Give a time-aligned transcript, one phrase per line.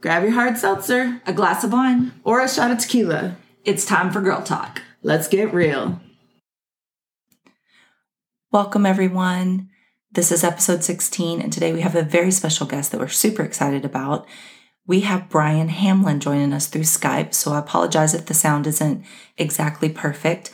[0.00, 3.36] Grab your hard seltzer, a glass of wine, or a shot of tequila.
[3.64, 4.80] It's time for Girl Talk.
[5.02, 6.00] Let's get real.
[8.52, 9.70] Welcome, everyone.
[10.12, 13.42] This is episode 16, and today we have a very special guest that we're super
[13.42, 14.24] excited about.
[14.86, 19.04] We have Brian Hamlin joining us through Skype, so I apologize if the sound isn't
[19.36, 20.52] exactly perfect.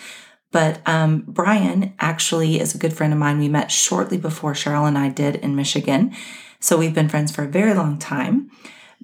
[0.53, 3.39] But um, Brian actually is a good friend of mine.
[3.39, 6.17] We met shortly before Cheryl and I did in Michigan.
[6.61, 8.51] So we've been friends for a very long time.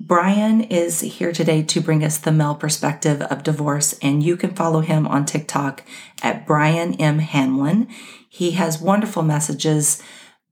[0.01, 4.55] Brian is here today to bring us the male perspective of divorce, and you can
[4.55, 5.85] follow him on TikTok
[6.23, 7.19] at Brian M.
[7.19, 7.87] Hamlin.
[8.29, 10.03] He has wonderful messages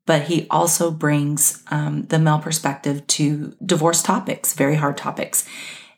[0.09, 5.47] but he also brings um, the male perspective to divorce topics, very hard topics.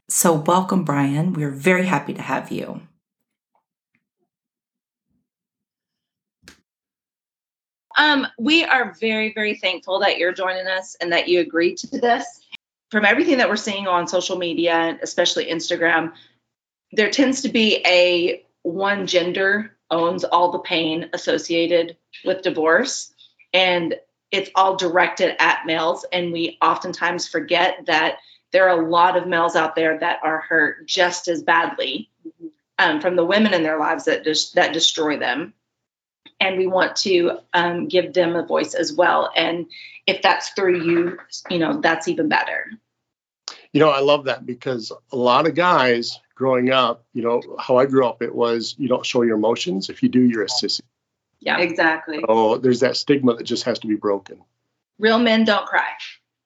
[0.09, 1.33] So, welcome, Brian.
[1.33, 2.83] We're very happy to have you.
[7.97, 11.87] Um, we are very, very thankful that you're joining us and that you agreed to
[12.01, 12.41] this.
[12.91, 16.13] From everything that we're seeing on social media, especially Instagram,
[16.93, 23.13] there tends to be a one gender owns all the pain associated with divorce
[23.53, 23.95] and
[24.31, 28.19] it's all directed at males and we oftentimes forget that
[28.53, 32.11] there are a lot of males out there that are hurt just as badly
[32.79, 35.55] um, from the women in their lives that just that destroy them.
[36.41, 39.67] And we want to um, give them a voice as well and
[40.07, 41.19] if that's through you
[41.51, 42.71] you know that's even better
[43.73, 47.77] you know i love that because a lot of guys growing up you know how
[47.77, 50.47] i grew up it was you don't show your emotions if you do you're a
[50.47, 50.81] sissy
[51.41, 52.23] yeah, exactly.
[52.29, 54.43] Oh, there's that stigma that just has to be broken.
[54.99, 55.89] Real men don't cry.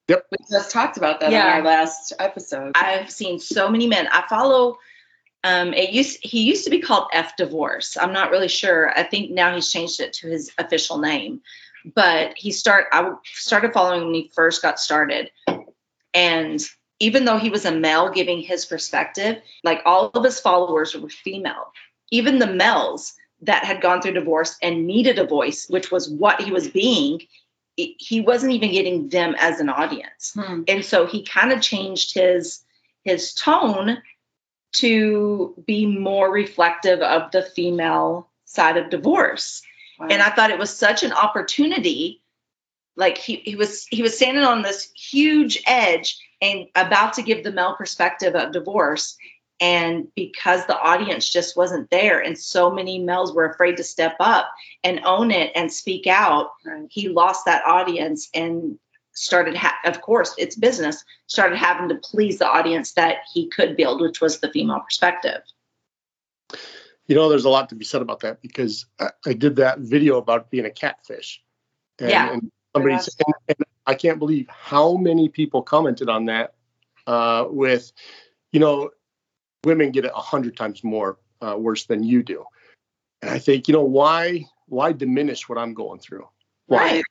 [0.08, 0.26] Yep.
[0.30, 1.46] We just talked about that yeah.
[1.46, 2.72] in our last episode.
[2.76, 4.06] I've seen so many men.
[4.10, 4.78] I follow.
[5.42, 7.96] Um, it used he used to be called F Divorce.
[8.00, 8.96] I'm not really sure.
[8.96, 11.40] I think now he's changed it to his official name.
[11.94, 15.30] But he start I started following when he first got started,
[16.14, 16.62] and
[17.04, 21.10] even though he was a male giving his perspective, like all of his followers were
[21.10, 21.70] female.
[22.10, 26.40] Even the males that had gone through divorce and needed a voice, which was what
[26.40, 27.20] he was being,
[27.76, 30.32] he wasn't even getting them as an audience.
[30.34, 30.62] Hmm.
[30.66, 32.60] And so he kind of changed his
[33.04, 33.98] his tone
[34.76, 39.60] to be more reflective of the female side of divorce.
[40.00, 40.06] Wow.
[40.10, 42.22] And I thought it was such an opportunity.
[42.96, 47.42] Like he, he was he was standing on this huge edge and about to give
[47.42, 49.16] the male perspective of divorce.
[49.60, 54.16] And because the audience just wasn't there and so many males were afraid to step
[54.20, 54.52] up
[54.82, 56.86] and own it and speak out right.
[56.90, 58.78] he lost that audience and
[59.12, 63.76] started ha- of course it's business started having to please the audience that he could
[63.76, 65.40] build which was the female perspective.
[67.06, 69.78] You know there's a lot to be said about that because i, I did that
[69.78, 71.40] video about being a catfish.
[72.00, 72.32] And, yeah.
[72.32, 73.56] and somebody and, and
[73.86, 76.54] i can't believe how many people commented on that
[77.06, 77.92] uh, with
[78.52, 78.90] you know
[79.64, 82.44] women get it a hundred times more uh, worse than you do.
[83.22, 86.28] And I think, you know, why why diminish what I'm going through?
[86.66, 87.02] Why?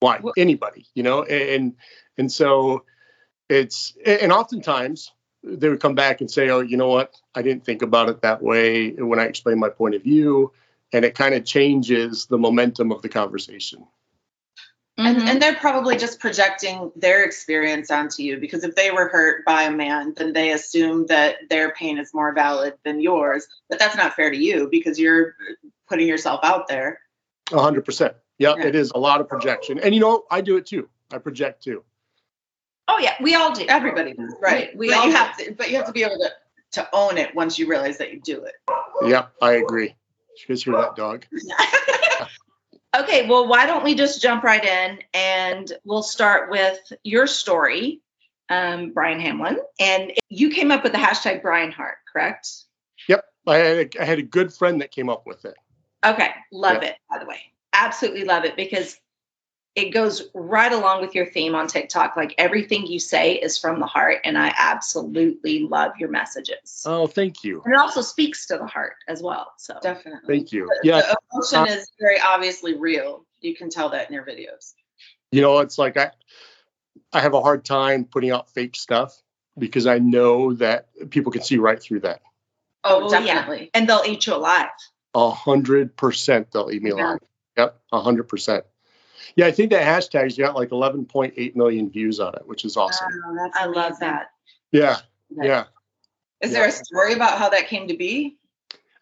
[0.00, 0.20] Right.
[0.20, 0.32] Why?
[0.36, 1.22] Anybody, you know?
[1.24, 1.74] And
[2.18, 2.84] and so
[3.48, 5.12] it's and oftentimes
[5.44, 7.14] they would come back and say, "Oh, you know what?
[7.34, 10.52] I didn't think about it that way when I explained my point of view,"
[10.92, 13.86] and it kind of changes the momentum of the conversation.
[15.02, 15.20] Mm-hmm.
[15.20, 19.44] And, and they're probably just projecting their experience onto you because if they were hurt
[19.44, 23.48] by a man, then they assume that their pain is more valid than yours.
[23.68, 25.34] But that's not fair to you because you're
[25.88, 27.00] putting yourself out there.
[27.50, 28.14] Hundred percent.
[28.38, 29.78] Yep, yeah, it is a lot of projection.
[29.78, 30.88] And you know, I do it too.
[31.12, 31.84] I project too.
[32.88, 33.64] Oh yeah, we all do.
[33.68, 34.34] Everybody does.
[34.40, 34.76] Right.
[34.76, 36.30] We but all have to, but you have to be able to
[36.72, 38.54] to own it once you realize that you do it.
[39.04, 39.94] Yep, I agree.
[40.36, 41.26] You guys hear that dog?
[42.94, 48.02] Okay, well, why don't we just jump right in and we'll start with your story,
[48.50, 49.58] um, Brian Hamlin.
[49.80, 52.48] And you came up with the hashtag Brian Heart, correct?
[53.08, 53.24] Yep.
[53.46, 55.54] I had, a, I had a good friend that came up with it.
[56.04, 56.92] Okay, love yep.
[56.92, 57.40] it, by the way.
[57.72, 58.98] Absolutely love it because
[59.74, 62.16] it goes right along with your theme on TikTok.
[62.16, 66.82] Like everything you say is from the heart, and I absolutely love your messages.
[66.84, 67.62] Oh, thank you.
[67.64, 69.52] And it also speaks to the heart as well.
[69.56, 70.20] So definitely.
[70.26, 70.66] Thank you.
[70.66, 71.00] The, yeah.
[71.00, 73.24] The emotion uh, is very obviously real.
[73.40, 74.74] You can tell that in your videos.
[75.30, 76.10] You know, it's like I
[77.12, 79.16] I have a hard time putting out fake stuff
[79.56, 82.20] because I know that people can see right through that.
[82.84, 83.60] Oh, definitely.
[83.62, 83.70] Yeah.
[83.74, 84.68] And they'll eat you alive.
[85.14, 87.02] A hundred percent they'll eat me yeah.
[87.02, 87.18] alive.
[87.56, 88.64] Yep, a hundred percent.
[89.36, 93.08] Yeah, I think that hashtag's got like 11.8 million views on it, which is awesome.
[93.26, 94.30] Oh, I love that.
[94.70, 94.98] Yeah,
[95.30, 95.64] yeah.
[96.40, 96.58] Is yeah.
[96.58, 98.36] there a story about how that came to be?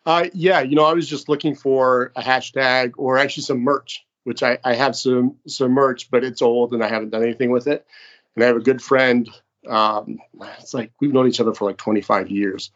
[0.04, 4.04] Uh, yeah, you know, I was just looking for a hashtag or actually some merch,
[4.24, 7.50] which I, I have some some merch, but it's old and I haven't done anything
[7.50, 7.86] with it.
[8.34, 9.28] And I have a good friend
[9.66, 10.20] Um,
[10.58, 12.70] it's like we've known each other for like 25 years.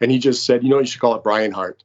[0.00, 1.84] And he just said, you know, you should call it Brian Heart.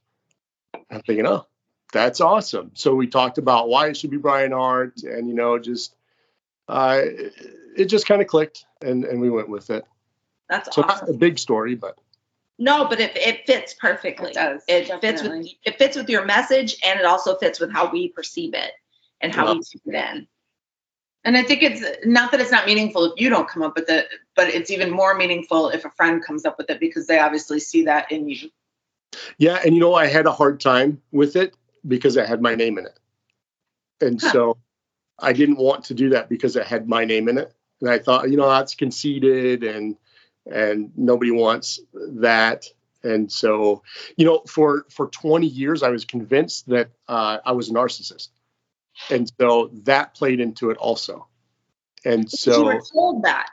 [0.89, 1.45] I'm thinking, oh,
[1.91, 2.71] that's awesome.
[2.73, 5.95] So we talked about why it should be Brian Heart, and you know, just
[6.67, 7.01] uh,
[7.75, 9.85] it just kind of clicked, and and we went with it.
[10.49, 11.07] That's So awesome.
[11.07, 11.97] not a big story, but
[12.57, 14.31] No, but it, it fits perfectly.
[14.31, 17.71] It does, It fits with it fits with your message, and it also fits with
[17.71, 18.71] how we perceive it
[19.21, 20.27] and how we take it in.
[21.23, 23.89] And I think it's not that it's not meaningful if you don't come up with
[23.89, 27.19] it, but it's even more meaningful if a friend comes up with it because they
[27.19, 28.49] obviously see that in you.
[29.37, 31.55] yeah, and you know, I had a hard time with it
[31.87, 32.99] because it had my name in it,
[34.01, 34.31] and Huh.
[34.31, 34.57] so
[35.19, 37.99] I didn't want to do that because it had my name in it, and I
[37.99, 39.97] thought, you know, that's conceited, and
[40.45, 42.65] and nobody wants that.
[43.03, 43.83] And so,
[44.17, 48.29] you know, for for 20 years, I was convinced that uh, I was a narcissist,
[49.09, 51.27] and so that played into it also.
[52.05, 53.49] And you so you were told that.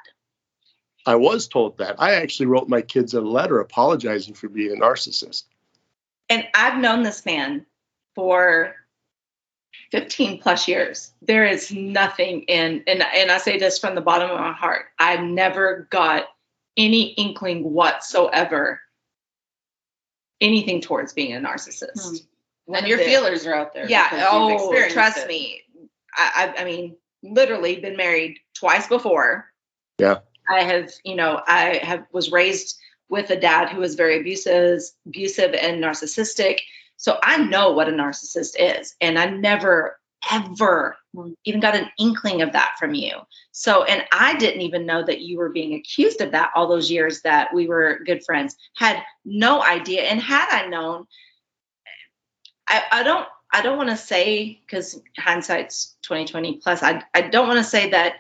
[1.07, 1.97] I was told that.
[1.99, 5.45] I actually wrote my kids a letter apologizing for being a narcissist.
[6.31, 7.67] And I've known this man
[8.15, 8.75] for
[9.91, 11.13] 15 plus years.
[11.23, 14.87] There is nothing in, and, and I say this from the bottom of my heart.
[14.99, 16.25] I've never got
[16.77, 18.81] any inkling whatsoever
[20.41, 22.25] anything towards being a narcissist.
[22.67, 22.75] Hmm.
[22.75, 23.07] And your it.
[23.07, 23.89] feelers are out there.
[23.89, 24.29] Yeah.
[24.31, 25.29] Oh, trust it.
[25.29, 25.63] me.
[26.15, 29.51] I, I, I mean, literally been married twice before.
[29.99, 30.19] Yeah.
[30.49, 32.79] I have, you know, I have was raised
[33.09, 36.61] with a dad who was very abusive, abusive and narcissistic.
[37.05, 40.01] So I know what a narcissist is, and I never
[40.33, 40.97] ever
[41.45, 43.19] even got an inkling of that from you.
[43.53, 46.91] So, and I didn't even know that you were being accused of that all those
[46.91, 48.57] years that we were good friends.
[48.75, 51.05] Had no idea, and had I known,
[52.67, 56.83] I, I don't I don't want to say because hindsight's 2020 plus.
[56.83, 58.15] I I don't want to say that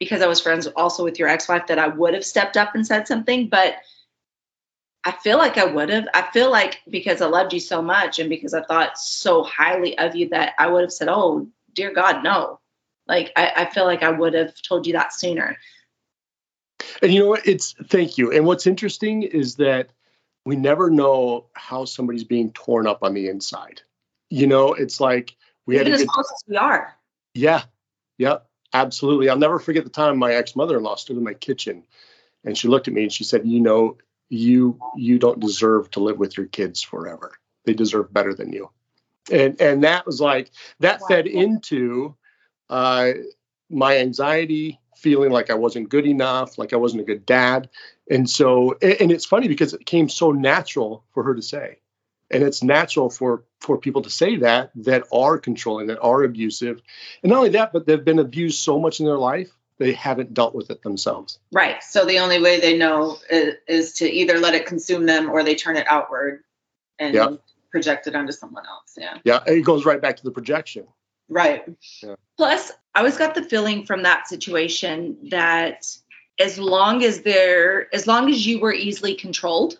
[0.00, 2.84] because I was friends also with your ex-wife that I would have stepped up and
[2.84, 3.76] said something, but
[5.04, 6.08] I feel like I would have.
[6.14, 9.98] I feel like because I loved you so much and because I thought so highly
[9.98, 12.60] of you that I would have said, "Oh, dear God, no."
[13.06, 15.58] Like I, I feel like I would have told you that sooner.
[17.02, 17.46] And you know what?
[17.46, 18.32] It's thank you.
[18.32, 19.90] And what's interesting is that
[20.44, 23.82] we never know how somebody's being torn up on the inside.
[24.30, 25.36] You know, it's like
[25.66, 26.94] we had Even to as close as we are.
[27.34, 27.62] yeah,
[28.18, 28.38] yeah,
[28.72, 29.28] absolutely.
[29.28, 31.84] I'll never forget the time my ex mother-in-law stood in my kitchen
[32.44, 33.98] and she looked at me and she said, "You know,
[34.34, 37.32] you you don't deserve to live with your kids forever.
[37.64, 38.70] They deserve better than you."
[39.32, 40.50] And and that was like
[40.80, 41.06] that Wow.
[41.08, 42.14] fed into
[42.68, 43.12] uh,
[43.70, 47.68] my anxiety, feeling like I wasn't good enough, like I wasn't a good dad.
[48.10, 51.78] And so, and and it's funny because it came so natural for her to say,
[52.30, 56.82] and it's natural for for people to say that that are controlling, that are abusive,
[57.22, 60.34] and not only that, but they've been abused so much in their life they haven't
[60.34, 61.38] dealt with it themselves.
[61.52, 61.82] Right.
[61.82, 65.42] So the only way they know is, is to either let it consume them or
[65.42, 66.44] they turn it outward
[66.98, 67.36] and Yeah.
[67.70, 68.94] project it onto someone else.
[68.96, 69.18] Yeah.
[69.24, 70.86] Yeah, and it goes right back to the projection.
[71.28, 71.64] Right.
[72.36, 75.86] Plus, I always got the feeling from that situation that
[76.38, 79.78] as long as there, as long as you were easily controlled,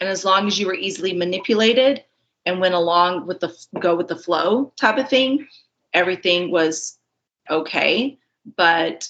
[0.00, 2.04] and as long as you were easily manipulated
[2.44, 5.46] and went along with the go with the flow type of thing,
[5.94, 6.98] everything was
[7.48, 8.18] okay.
[8.56, 9.08] But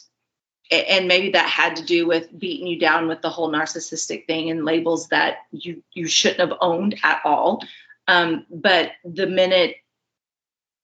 [0.71, 4.51] and maybe that had to do with beating you down with the whole narcissistic thing
[4.51, 7.63] and labels that you you shouldn't have owned at all.
[8.09, 9.77] Um, but the minute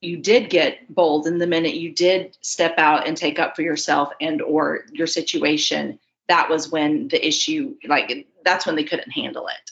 [0.01, 3.63] you did get bold and the minute you did step out and take up for
[3.63, 9.11] yourself and or your situation that was when the issue like that's when they couldn't
[9.11, 9.71] handle it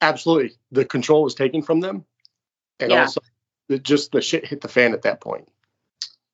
[0.00, 2.04] Absolutely, the control was taken from them,
[2.78, 3.02] and Yeah.
[3.02, 3.20] also
[3.68, 5.48] the, just the shit hit the fan at that point.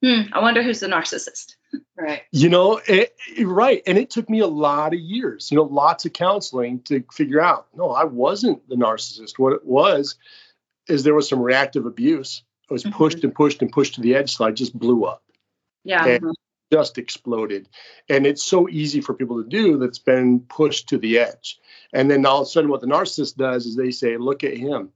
[0.03, 1.57] hmm, i wonder who's the narcissist
[1.97, 2.23] Right.
[2.33, 3.83] You know, it, right.
[3.87, 7.41] And it took me a lot of years, you know, lots of counseling to figure
[7.41, 9.39] out no, I wasn't the narcissist.
[9.39, 10.17] What it was
[10.89, 12.43] is there was some reactive abuse.
[12.71, 12.93] I was Mhm.
[12.93, 15.23] pushed and pushed and pushed to the edge, so I just blew up,
[15.85, 16.35] yeah And-
[16.73, 17.69] just exploded.
[18.09, 21.59] And it's so easy for people to do that's been pushed to the edge.
[21.93, 24.57] And then all of a sudden, what the narcissist does is they say, look at
[24.57, 24.93] him.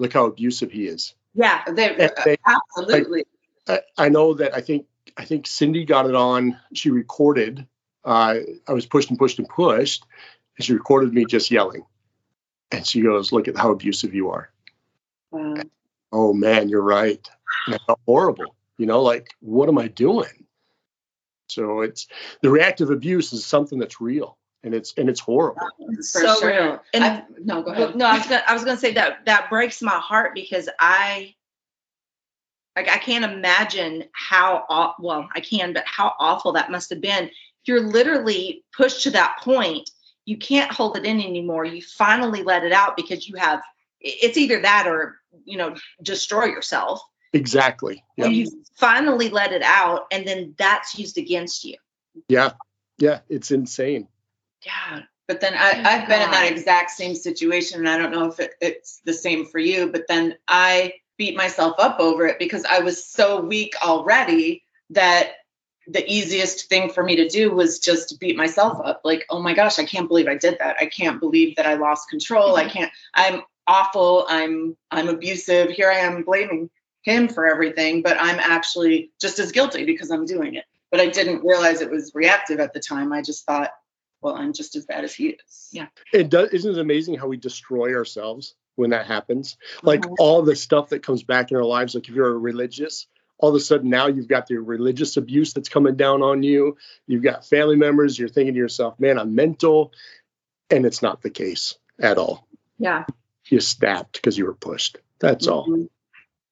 [0.00, 1.14] Look how abusive he is.
[1.34, 3.24] yeah They, they- absolutely.
[3.68, 4.86] I, I know that I think
[5.20, 6.58] I think Cindy got it on.
[6.72, 7.66] She recorded.
[8.02, 8.36] Uh,
[8.66, 10.02] I was pushed and pushed and pushed,
[10.56, 11.84] and she recorded me just yelling.
[12.72, 14.50] And she goes, "Look at how abusive you are."
[15.30, 15.56] Wow.
[16.10, 17.20] Oh man, you're right.
[17.66, 18.56] And I felt horrible.
[18.78, 20.46] You know, like what am I doing?
[21.50, 22.06] So it's
[22.40, 25.68] the reactive abuse is something that's real, and it's and it's horrible.
[26.00, 26.48] so sure.
[26.48, 27.96] real and I, no, go Well, ahead.
[27.96, 31.34] no, I was gonna I was gonna say that that breaks my heart because I
[32.76, 37.00] like I can't imagine how aw- well I can, but how awful that must have
[37.00, 37.30] been
[37.64, 39.90] you're literally pushed to that point.
[40.24, 41.64] You can't hold it in anymore.
[41.64, 43.62] You finally let it out because you have
[44.00, 47.02] it's either that or you know destroy yourself.
[47.32, 48.04] Exactly.
[48.16, 48.26] Yeah.
[48.26, 51.76] You finally let it out, and then that's used against you.
[52.28, 52.52] Yeah.
[52.98, 53.20] Yeah.
[53.28, 54.08] It's insane.
[54.66, 55.02] Yeah.
[55.28, 58.26] But then I, oh, I've been in that exact same situation, and I don't know
[58.26, 59.92] if it, it's the same for you.
[59.92, 65.32] But then I beat myself up over it because I was so weak already that
[65.86, 69.02] the easiest thing for me to do was just beat myself up.
[69.04, 70.76] Like, oh my gosh, I can't believe I did that.
[70.80, 72.56] I can't believe that I lost control.
[72.56, 72.70] I mm-hmm.
[72.70, 72.92] can't.
[73.12, 74.24] I'm awful.
[74.30, 75.68] I'm I'm abusive.
[75.68, 76.70] Here I am blaming
[77.02, 80.64] him for everything, but I'm actually just as guilty because I'm doing it.
[80.90, 83.12] But I didn't realize it was reactive at the time.
[83.12, 83.72] I just thought,
[84.22, 85.68] well, I'm just as bad as he is.
[85.70, 85.88] Yeah.
[86.14, 86.48] It does.
[86.48, 89.56] Isn't it amazing how we destroy ourselves when that happens?
[89.82, 90.14] Like mm-hmm.
[90.18, 91.94] all the stuff that comes back in our lives.
[91.94, 93.06] Like if you're a religious,
[93.38, 96.76] all of a sudden now you've got the religious abuse that's coming down on you.
[97.06, 98.18] You've got family members.
[98.18, 99.92] You're thinking to yourself, man, I'm mental.
[100.70, 102.46] And it's not the case at all.
[102.78, 103.04] Yeah.
[103.46, 104.98] You snapped because you were pushed.
[105.18, 105.72] That's mm-hmm.
[105.72, 105.86] all.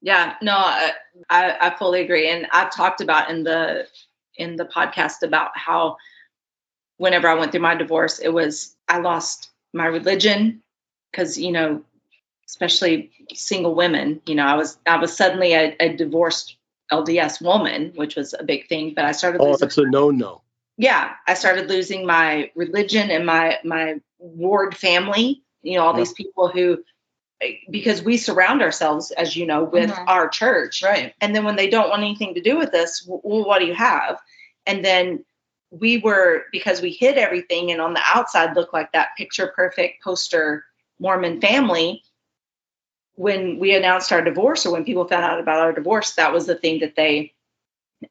[0.01, 0.35] Yeah.
[0.43, 0.95] No, I,
[1.29, 2.29] I fully agree.
[2.31, 3.87] And I've talked about in the
[4.37, 5.97] in the podcast about how
[6.97, 10.63] whenever I went through my divorce, it was I lost my religion
[11.11, 11.83] because you know,
[12.49, 14.21] especially single women.
[14.26, 16.57] You know, I was I was suddenly a, a divorced
[16.90, 18.95] LDS woman, which was a big thing.
[18.95, 19.40] But I started.
[19.40, 20.43] Oh, that's a no no.
[20.76, 25.43] Yeah, I started losing my religion and my my ward family.
[25.62, 26.00] You know, all yeah.
[26.00, 26.83] these people who
[27.71, 30.09] because we surround ourselves, as you know, with mm-hmm.
[30.09, 30.83] our church.
[30.83, 31.14] Right.
[31.21, 33.75] And then when they don't want anything to do with us, well, what do you
[33.75, 34.19] have?
[34.67, 35.25] And then
[35.71, 40.02] we were because we hid everything and on the outside looked like that picture perfect
[40.02, 40.64] poster
[40.99, 42.02] Mormon family.
[43.19, 46.47] When we announced our divorce, or when people found out about our divorce, that was
[46.47, 47.35] the thing that they,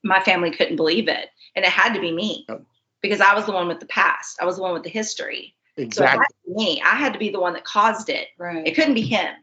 [0.03, 2.61] my family couldn't believe it, and it had to be me yep.
[3.01, 4.37] because I was the one with the past.
[4.41, 5.55] I was the one with the history.
[5.77, 6.25] Exactly.
[6.45, 6.81] So me.
[6.81, 8.27] I had to be the one that caused it.
[8.37, 8.67] Right.
[8.67, 9.33] It couldn't be him.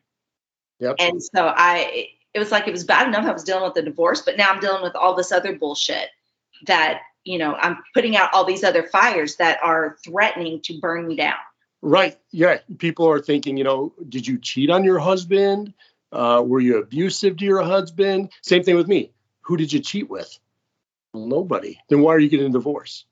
[0.81, 0.97] Yep.
[0.99, 3.83] And so I, it was like it was bad enough I was dealing with the
[3.83, 6.09] divorce, but now I'm dealing with all this other bullshit
[6.67, 11.07] that you know i'm putting out all these other fires that are threatening to burn
[11.09, 11.35] me down
[11.85, 15.75] right yeah people are thinking you know did you cheat on your husband?
[16.11, 18.31] Uh, were you abusive to your husband?
[18.41, 19.11] Same thing with me.
[19.43, 20.39] Who did you cheat with?
[21.13, 21.81] Nobody.
[21.89, 23.05] Then why are you getting a divorce?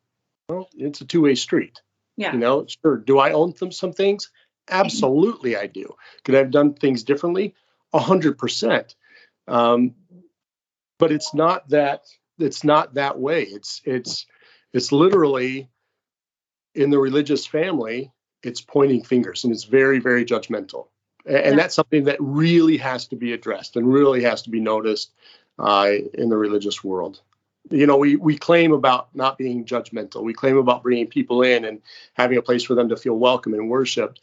[0.48, 1.80] Well it's a two-way street.
[2.16, 2.32] Yeah.
[2.32, 4.30] You know sure do i own them some things?
[4.70, 5.94] Absolutely i do.
[6.24, 7.54] Could i have done things differently?
[7.92, 8.94] A hundred percent.
[9.46, 9.94] Um,
[10.98, 12.04] but it's not that
[12.38, 13.42] it's not that way.
[13.42, 14.26] It's it's
[14.72, 15.68] it's literally
[16.74, 18.12] in the religious family,
[18.42, 20.88] it's pointing fingers and it's very, very judgmental.
[21.24, 21.54] And, yeah.
[21.54, 25.12] that's something that really has to be addressed and really has to be noticed
[25.58, 27.20] uh, in the religious world.
[27.70, 30.22] You know, we, we claim about not being judgmental.
[30.24, 31.80] We claim about bringing people in and
[32.14, 34.20] having a place for them to feel welcome and worshiped.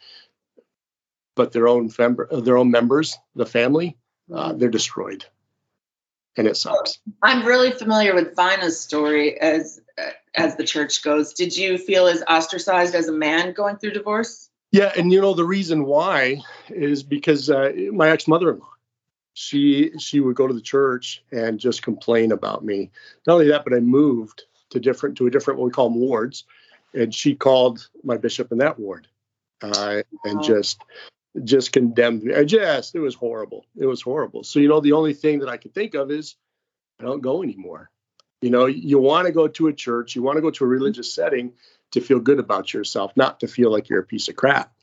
[1.35, 3.97] But their own, fem- their own members, the family,
[4.33, 5.25] uh, they're destroyed
[6.39, 6.99] and it sucks.
[7.21, 9.81] I'm really familiar with Vina's story as
[10.35, 11.33] as the church goes.
[11.33, 14.49] Did you feel as ostracized as a man going through divorce?
[14.71, 18.69] Yeah, and you know the reason why is because uh, my ex mother-in-law,
[19.33, 22.91] she she would go to the church and just complain about me.
[23.25, 25.99] Not only that, but I moved to different to a different what we call them
[25.99, 26.43] wards,
[26.93, 29.07] and she called my bishop in that ward,
[29.63, 30.83] uh, and just
[31.43, 32.35] just condemned me.
[32.35, 33.65] I just, it was horrible.
[33.75, 34.43] It was horrible.
[34.43, 36.35] So, you know, the only thing that I could think of is
[36.99, 37.89] I don't go anymore.
[38.41, 40.67] You know, you want to go to a church, you want to go to a
[40.67, 41.53] religious setting
[41.91, 44.73] to feel good about yourself, not to feel like you're a piece of crap.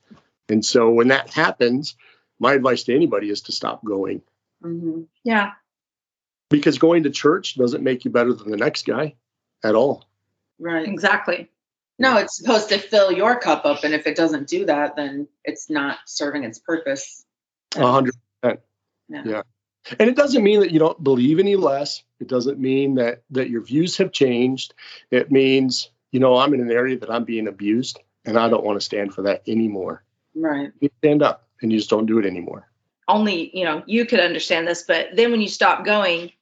[0.48, 1.94] And so when that happens,
[2.38, 4.22] my advice to anybody is to stop going.
[4.62, 5.02] Mm-hmm.
[5.24, 5.52] Yeah.
[6.50, 9.14] Because going to church doesn't make you better than the next guy
[9.64, 10.04] at all.
[10.58, 10.86] Right.
[10.86, 11.50] Exactly.
[11.98, 15.28] No, it's supposed to fill your cup up, and if it doesn't do that, then
[15.44, 17.24] it's not serving its purpose.
[17.74, 18.60] A hundred percent.
[19.08, 19.42] Yeah.
[19.98, 22.02] And it doesn't mean that you don't believe any less.
[22.20, 24.74] It doesn't mean that that your views have changed.
[25.10, 28.64] It means, you know, I'm in an area that I'm being abused, and I don't
[28.64, 30.02] want to stand for that anymore.
[30.34, 30.72] Right.
[30.80, 32.68] You stand up, and you just don't do it anymore.
[33.08, 36.32] Only, you know, you could understand this, but then when you stop going,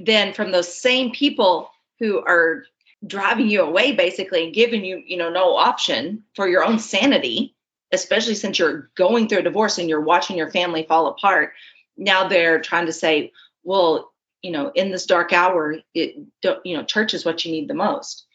[0.00, 1.70] then from those same people
[2.00, 2.64] who are
[3.06, 7.54] driving you away basically and giving you you know no option for your own sanity
[7.92, 11.52] especially since you're going through a divorce and you're watching your family fall apart
[12.00, 13.30] now they're trying to say
[13.62, 17.52] well you know in this dark hour it don't, you know church is what you
[17.52, 18.26] need the most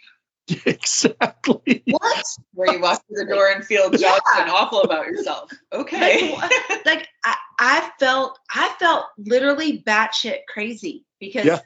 [0.66, 4.42] exactly what where you walk through the door and feel judged yeah.
[4.42, 11.04] and awful about yourself okay like, like I, I felt i felt literally batshit crazy
[11.20, 11.60] because yeah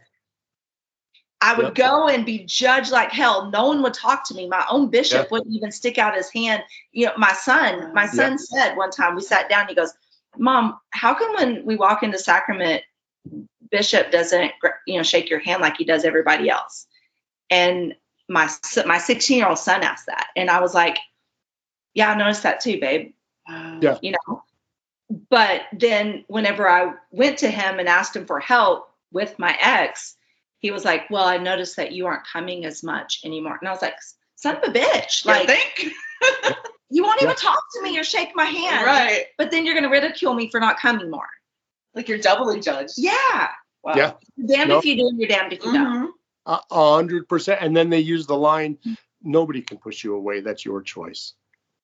[1.41, 1.75] I would Yep.
[1.75, 3.49] go and be judged like hell.
[3.49, 4.47] No one would talk to me.
[4.47, 5.27] My own bishop Yeah.
[5.31, 6.63] wouldn't even stick out his hand.
[6.91, 8.13] You know, my son, my mm.
[8.13, 9.93] son said one time we sat down, he goes,
[10.37, 12.83] Mom, how come when we walk into sacrament,
[13.71, 14.51] bishop doesn't,
[14.87, 16.87] you know, shake your hand like he does everybody else?
[17.49, 17.95] And
[18.27, 18.49] my
[18.85, 20.27] my 16 year old son asked that.
[20.35, 20.97] And I was like,
[21.93, 23.13] Yeah, I noticed that too, babe
[23.81, 23.97] Yeah.
[24.01, 24.43] you know.
[25.29, 30.15] But then whenever I went to him and asked him for help with my ex,
[30.59, 33.57] he was like, Well, I noticed that you aren't coming as much anymore.
[33.59, 33.95] And I was like,
[34.35, 35.25] Son of a bitch.
[35.25, 35.93] You Like, think?
[36.89, 37.35] you won't even Yeah.
[37.35, 38.85] talk to me or shake my hand.
[38.85, 39.25] Right.
[39.37, 41.29] But then you're going to ridicule me for not coming more.
[41.93, 42.93] Like you're doubly judged.
[42.97, 43.49] Yeah.
[43.83, 43.93] Wow.
[43.95, 44.13] Yeah.
[44.35, 44.79] You're damned Nope.
[44.79, 46.07] if you do and you're damned if you don't.
[46.07, 46.09] Mhm.
[46.45, 47.61] A a hundred percent.
[47.61, 48.77] And then they use the line,
[49.21, 50.41] nobody can push you away.
[50.41, 51.33] That's your choice.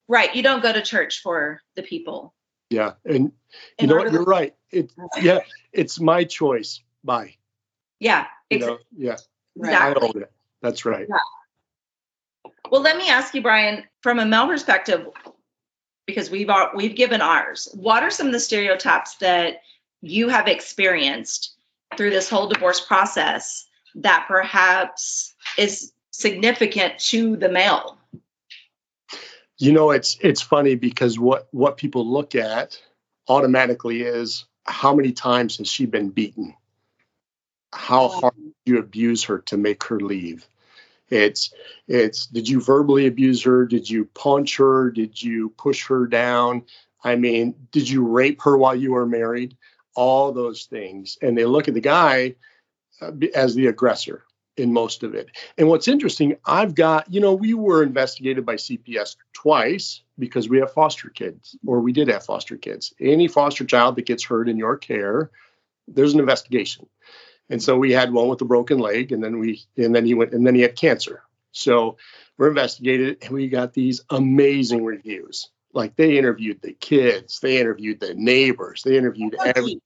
[0.07, 0.33] Right.
[0.35, 2.33] You don't go to church for the people.
[2.69, 2.93] Yeah.
[3.05, 3.31] And
[3.79, 4.11] you know what?
[4.11, 4.55] You're right.
[4.71, 5.39] It yeah,
[5.71, 6.81] it's my choice.
[7.03, 7.35] Bye.
[7.99, 8.27] Yeah.
[8.49, 9.17] You know, yeah.
[9.55, 9.73] Right.
[9.73, 10.09] I Exactly.
[10.15, 10.31] own it.
[10.61, 11.07] That's right.
[12.71, 15.07] Well, let me ask you, Brian, from a male perspective,
[16.05, 17.67] because we've we've given ours.
[17.73, 19.61] What are some of the stereotypes that
[20.01, 21.55] you have experienced
[21.97, 27.97] through this whole divorce process that perhaps is significant to the male?
[29.57, 32.79] You know, it's it's funny because what what people look at
[33.27, 36.53] automatically is how many times has she been beaten?
[37.73, 40.47] How hard did you abuse her to make her leave?
[41.09, 41.53] It's
[41.87, 43.65] it's did you verbally abuse her?
[43.65, 44.91] Did you punch her?
[44.91, 46.63] Did you push her down?
[47.03, 49.55] I mean, did you rape her while you were married?
[49.95, 52.35] All those things, and they look at the guy
[53.01, 54.23] uh, as the aggressor
[54.57, 55.29] in most of it.
[55.57, 60.59] And what's interesting, I've got, you know, we were investigated by CPS twice because we
[60.59, 62.93] have foster kids, or we did have foster kids.
[62.99, 65.29] Any foster child that gets hurt in your care,
[65.87, 66.87] there's an investigation.
[67.49, 70.13] And so we had one with a broken leg, and then we, and then he
[70.13, 71.23] went, and then he had cancer.
[71.51, 71.97] So
[72.37, 75.49] we're investigated, and we got these amazing reviews.
[75.73, 79.79] Like they interviewed the kids, they interviewed the neighbors, they interviewed every,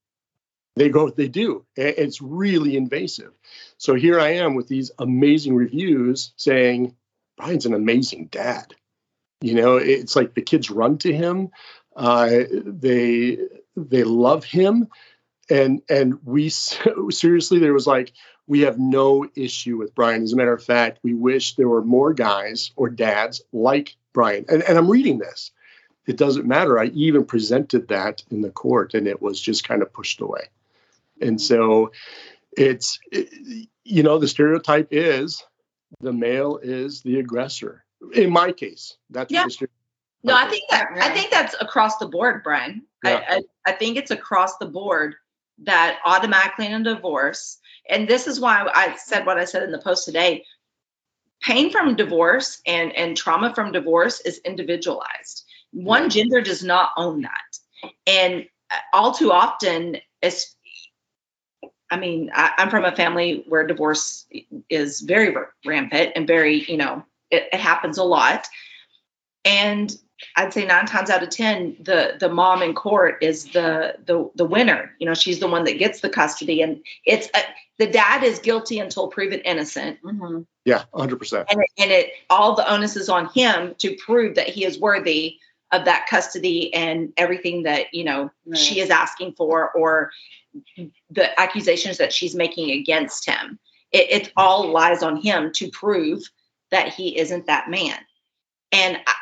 [0.80, 3.34] they go they do it's really invasive
[3.78, 6.96] so here i am with these amazing reviews saying
[7.38, 8.74] brian's an amazing dad
[9.42, 11.50] you know it's like the kids run to him
[11.96, 12.30] uh,
[12.66, 13.38] they
[13.76, 14.88] they love him
[15.50, 16.50] and and we
[17.10, 18.14] seriously there was like
[18.48, 20.24] we have no issue with brian.
[20.24, 24.46] As a matter of fact we wish there were more guys or dads like brian.
[24.48, 25.52] And, and i'm reading this.
[26.08, 26.80] It doesn't matter.
[26.80, 30.50] I even presented that in the court and it was just kind of pushed away.
[31.22, 31.38] And mm-hmm.
[31.38, 31.92] so
[32.58, 35.44] it's it- you know the stereotype is
[36.00, 37.84] the male is the aggressor.
[38.14, 39.46] In my case that's Yeah.
[39.46, 39.76] the stereotype
[40.24, 42.84] No, I think that I think that's across the board, Brian.
[43.04, 43.24] Yeah.
[43.28, 45.16] I, I I think it's across the board
[45.64, 47.58] that automatically in a divorce,
[47.90, 50.46] and this is why I said what I said in the post today.
[51.42, 55.46] Pain from divorce and and trauma from divorce is individualized.
[55.72, 56.10] One mm-hmm.
[56.10, 60.56] gender does not own that, and uh, all too often, it's.
[61.92, 64.28] I mean, I, I'm from a family where divorce
[64.70, 68.48] is very rampant and very, you know, it, it happens a lot.
[69.44, 69.92] And
[70.36, 74.30] I'd say nine times out of ten, the the mom in court is the the
[74.36, 74.92] the winner.
[75.00, 77.42] You know, she's the one that gets the custody, and it's uh
[77.78, 80.46] the dad is guilty until proven innocent, Mhm.
[80.66, 84.50] yeah 100% and it, and it all the onus is on him to prove that
[84.50, 85.38] he is worthy
[85.72, 88.58] of that custody and everything that you know Right.
[88.58, 90.12] she is asking for or
[91.10, 93.60] the accusations that she's making against him.
[93.92, 96.22] It, it all lies on him to prove
[96.72, 97.98] that he isn't that man.
[98.72, 99.14] And I,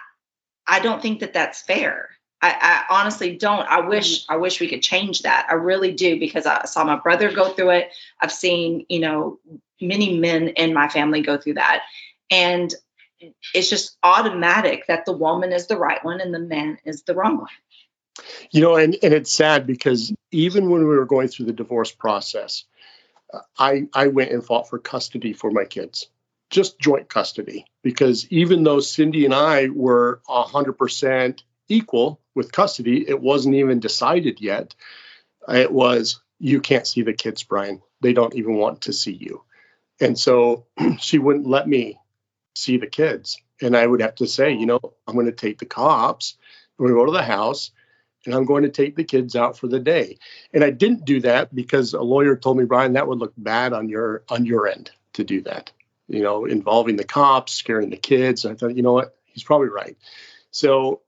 [0.68, 2.10] I don't think that that's fair.
[2.42, 3.68] I, I honestly don't.
[3.68, 3.90] I mm-hmm.
[3.90, 5.48] wish I wish we could change that.
[5.50, 7.92] I really do because I saw my brother go through it.
[8.22, 9.40] I've seen, you know,
[9.82, 11.84] many men in my family go through that.
[12.30, 12.74] And
[13.54, 17.16] it's just automatic that the woman is the right one and the man is the
[17.16, 17.48] wrong one.
[18.52, 21.92] you know and, and it's sad because even when we were going through the divorce
[21.92, 22.64] process
[23.60, 26.08] i i went and fought for custody for my kids
[26.50, 33.22] just joint custody because even though cindy and i were 100% equal with custody it
[33.22, 34.76] wasn't even decided yet.
[35.50, 37.82] It was you can't see the kids brian.
[38.02, 39.44] They don't even want to see you.
[40.00, 40.68] And so
[41.00, 42.00] she wouldn't let me
[42.56, 43.42] see the kids.
[43.62, 46.38] And i would have to say you know i'm going to take the cops.
[46.78, 47.72] We're going to go to the house
[48.28, 50.20] and I'm going to take the kids out for the day.
[50.54, 53.74] And I didn't do that because a lawyer told me, Brian, that would look bad
[53.74, 55.72] on your on your end to do that.
[56.08, 58.46] You know, involving the cops, scaring the kids.
[58.46, 59.98] I thought, you know what, he's probably right.
[60.52, 61.02] So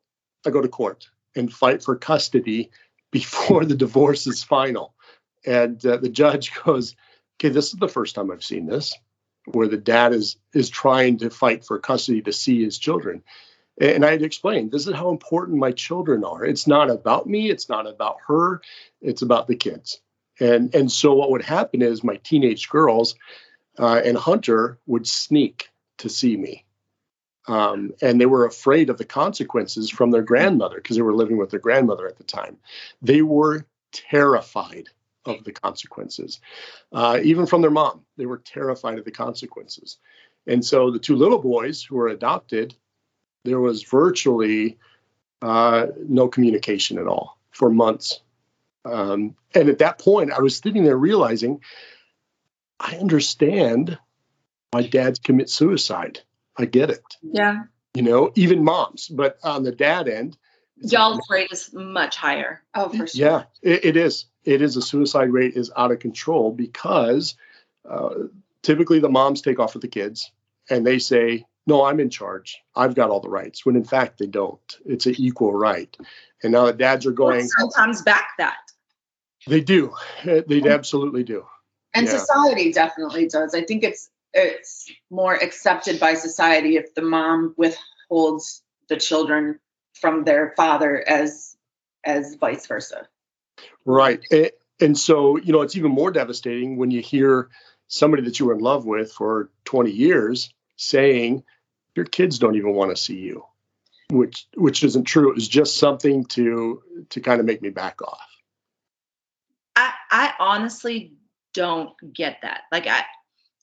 [0.46, 2.72] I go to court and fight for custody
[3.12, 4.94] before the divorce is final.
[5.46, 6.96] And uh, the judge goes,
[7.38, 8.94] "Okay, this is the first time I've seen this.
[9.46, 13.24] where the dad is is trying to fight for custody to see his children.
[13.82, 16.46] And I had explained this is how important my children are.
[16.46, 18.62] It's not about me, it's not about her,
[19.02, 20.02] it's about the kids.
[20.40, 23.16] And and so what would happen is my teenage girls
[23.80, 26.65] uh, and Hunter would sneak to see me.
[27.48, 31.38] Um, and they were afraid of the consequences from their grandmother because they were living
[31.38, 32.58] with their grandmother at the time.
[33.02, 34.89] They were terrified
[35.26, 36.39] of the consequences,
[36.92, 38.06] uh, even from their mom.
[38.18, 39.98] They were terrified of the consequences.
[40.46, 42.76] And so the two little boys who were adopted,
[43.46, 44.78] there was virtually
[45.42, 48.22] uh, no communication at all for months.
[48.86, 51.62] Um, and at that point, I was sitting there realizing
[52.80, 53.98] I understand
[54.72, 56.20] why dads commit suicide.
[56.58, 57.04] I get it.
[57.22, 57.63] Yeah.
[57.94, 60.38] You know, even moms, but on the dad end,
[60.78, 62.62] y'all's rate is much higher.
[62.76, 63.28] Oh, for sure.
[63.28, 64.26] Yeah, it, it is.
[64.46, 64.76] It is.
[64.76, 67.36] The suicide rate is out of control because
[67.89, 68.13] uh,
[68.62, 70.32] typically the moms take off with the kids
[70.70, 72.62] and they say, "No, I'm in charge.
[72.76, 74.78] I've got all the rights." When in fact they don't.
[74.86, 75.96] It's an equal right.
[76.44, 77.48] And now the dads are going.
[77.48, 78.58] sometimes back that.
[79.48, 79.94] They do.
[80.24, 81.46] They absolutely do.
[81.93, 82.17] And Yeah.
[82.17, 83.54] society definitely does.
[83.54, 89.60] I think it's it's more accepted by society if the mom withholds the children
[89.93, 91.58] from their father as
[92.04, 93.08] as vice versa.
[93.86, 94.23] Right.
[94.32, 97.49] And, and so, you know, it's even more devastating when you hear
[97.88, 101.43] somebody that you were in love with for 20 years saying
[101.95, 103.45] your kids don't even want to see you,
[104.10, 105.30] which which isn't true.
[105.32, 108.28] It was just something to to kind of make me back off.
[109.75, 111.13] I, I honestly
[111.54, 112.62] don't get that.
[112.72, 113.04] Like I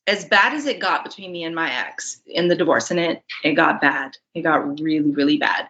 [0.07, 3.22] as bad as it got between me and my ex in the divorce, and it
[3.42, 4.16] it got bad.
[4.35, 5.68] It got really, really bad.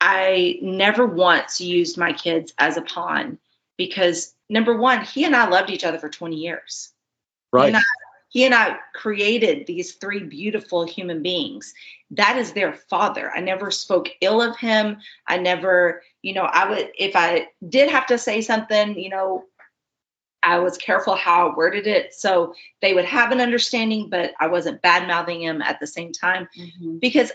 [0.00, 3.38] I never once used my kids as a pawn
[3.76, 6.92] because number one, he and I loved each other for 20 years.
[7.52, 7.68] Right.
[7.68, 7.82] And I-
[8.28, 11.72] he and I created these three beautiful human beings.
[12.10, 13.32] That is their father.
[13.34, 14.98] I never spoke ill of him.
[15.26, 19.44] I never, you know, I would, if I did have to say something, you know,
[20.46, 22.14] I was careful how I worded it.
[22.14, 26.12] So they would have an understanding, but I wasn't bad mouthing him at the same
[26.12, 26.48] time
[27.00, 27.32] because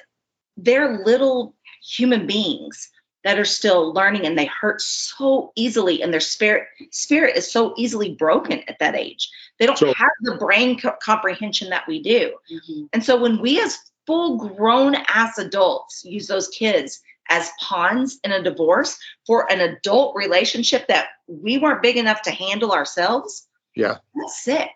[0.58, 2.90] they're little human beings
[3.24, 7.74] that are still learning and they hurt so easily and their spirit spirit is so
[7.78, 12.02] easily broken at that age they don't So- have the brain co- comprehension that we
[12.02, 12.90] do Mhm.
[12.94, 18.32] and so when we as full grown ass adults use those kids as pawns in
[18.32, 23.98] a divorce for an adult relationship that we weren't big enough to handle ourselves Yeah.
[24.16, 24.70] that's sick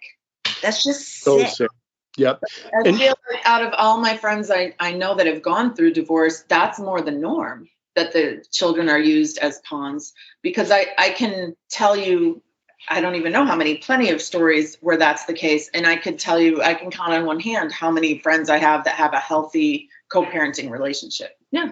[0.61, 1.69] that's just So sick sick.
[2.17, 2.39] Yep.
[2.73, 5.75] I And- feel like out of all my friends I, I know that have gone
[5.75, 10.13] through divorce, that's more the norm that the children are used as pawns.
[10.41, 12.41] Because I, I can tell you,
[12.89, 15.69] I don't even know how many, plenty of stories where that's the case.
[15.73, 18.59] And I could tell you, I can count on one hand how many friends I
[18.59, 21.31] have that have a healthy co parenting relationship.
[21.51, 21.71] Yeah.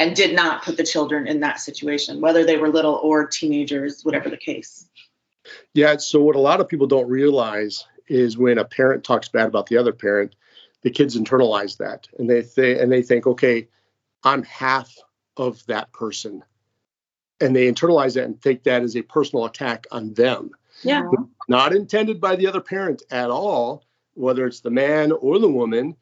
[0.00, 4.02] And did not put the children in that situation, whether they were little or teenagers,
[4.02, 4.88] whatever the case.
[5.74, 5.98] Yeah.
[5.98, 9.66] So what a lot of people don't realize is when a parent talks bad about
[9.66, 10.34] the other parent,
[10.82, 13.68] the kids internalize that and they th- and they think, okay,
[14.24, 14.96] I'm half
[15.36, 16.42] of that person,
[17.40, 20.50] and they internalize that and take that as a personal attack on them,
[20.82, 21.02] yeah
[21.50, 23.84] not intended by the other parent at all.
[24.14, 25.96] Whether it's the man or the woman,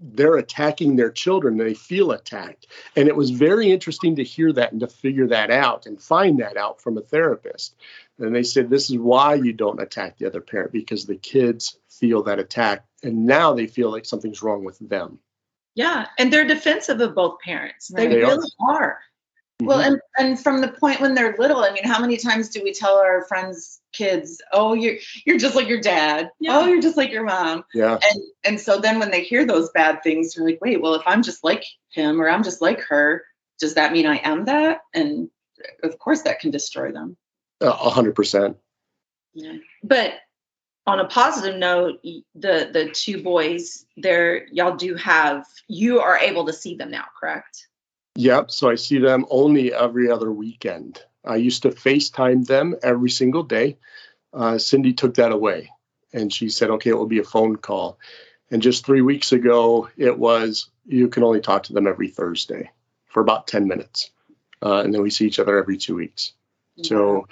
[0.00, 1.56] they're attacking their children.
[1.56, 5.50] They feel attacked, and it was very interesting to hear that and to figure that
[5.50, 7.74] out and find that out from a therapist.
[8.18, 11.78] And they said, This is why you don't attack the other parent because the kids
[11.88, 12.84] feel that attack.
[13.02, 15.18] And now they feel like something's wrong with them.
[15.74, 17.88] Yeah, and they're defensive of both parents.
[17.88, 18.06] They.
[18.06, 18.28] They are.
[18.28, 18.98] really are.
[19.66, 19.86] Well, Mhm.
[19.86, 22.72] and, and from the point when they're little, I mean, how many times do we
[22.72, 26.30] tell our friends' kids, "Oh, you're you're just like your dad.
[26.40, 26.58] Yeah.
[26.58, 27.98] Oh, you're just like your mom." yeah.
[28.02, 31.02] And and so then when they hear those bad things, they're like, "Wait, well, if
[31.06, 33.24] I'm just like him or I'm just like her,
[33.58, 35.30] does that mean I am that?" And
[35.82, 37.16] of course, that can destroy them.
[37.60, 38.56] A hundred percent.
[39.34, 39.56] Yeah.
[39.84, 40.14] But
[40.86, 42.00] on a positive note,
[42.34, 47.04] the the two boys, there y'all do have you are able to see them now,
[47.18, 47.68] correct?
[48.16, 48.50] Yep.
[48.50, 51.00] So I see them only every other weekend.
[51.24, 53.78] I used to FaceTime them every single day.
[54.32, 55.70] Uh, Cindy took that away
[56.12, 57.98] and she said, okay, it will be a phone call.
[58.50, 62.70] And just three weeks ago, it was you can only talk to them every Thursday
[63.06, 64.10] for about 10 minutes.
[64.62, 66.32] Uh, and then we see each other every two weeks.
[66.82, 67.26] So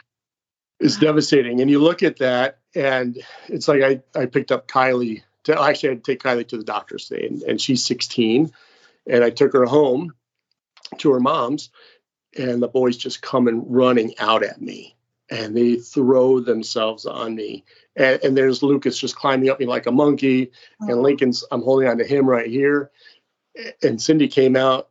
[0.79, 1.61] it's devastating.
[1.61, 5.23] And you look at that, and it's like I, I picked up Kylie.
[5.45, 8.53] To, actually, I had to take Kylie to the doctor's today, and, and she's 16.
[9.07, 10.14] And I took her home
[10.98, 11.70] to her mom's,
[12.37, 14.96] and the boys just coming running out at me.
[15.31, 17.64] and they throw themselves on me.
[17.96, 20.50] And, and there's Lucas just climbing up me like a monkey,
[20.81, 22.90] and Lincoln's I'm holding on to him right here.
[23.83, 24.88] And Cindy came out,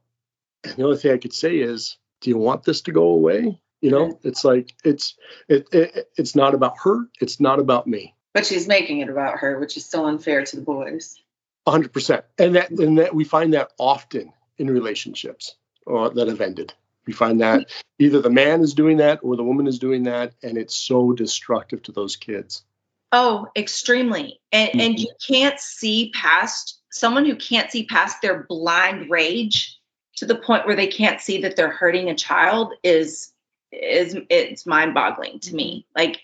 [0.64, 3.60] and the only thing I could say is, "Do you want this to go away?"
[3.82, 5.16] You know, it's like it's
[5.48, 7.08] it, it it's not about her.
[7.22, 8.16] It's not about me.
[8.34, 11.22] But she's making it about her, which is so unfair to the boys.
[11.66, 15.56] 100 percent and that and that we find that often in relationships
[15.90, 16.74] uh, that have ended
[17.06, 20.34] we find that either the man is doing that or the woman is doing that
[20.44, 22.64] and it's so destructive to those kids
[23.12, 24.40] Oh, extremely.
[24.52, 25.00] And and Mhm.
[25.00, 29.80] you can't see past someone who can't see past their blind rage
[30.18, 33.34] to the point where they can't see that they're hurting a child is
[33.72, 35.86] is it's mind-boggling to me.
[35.96, 36.22] Like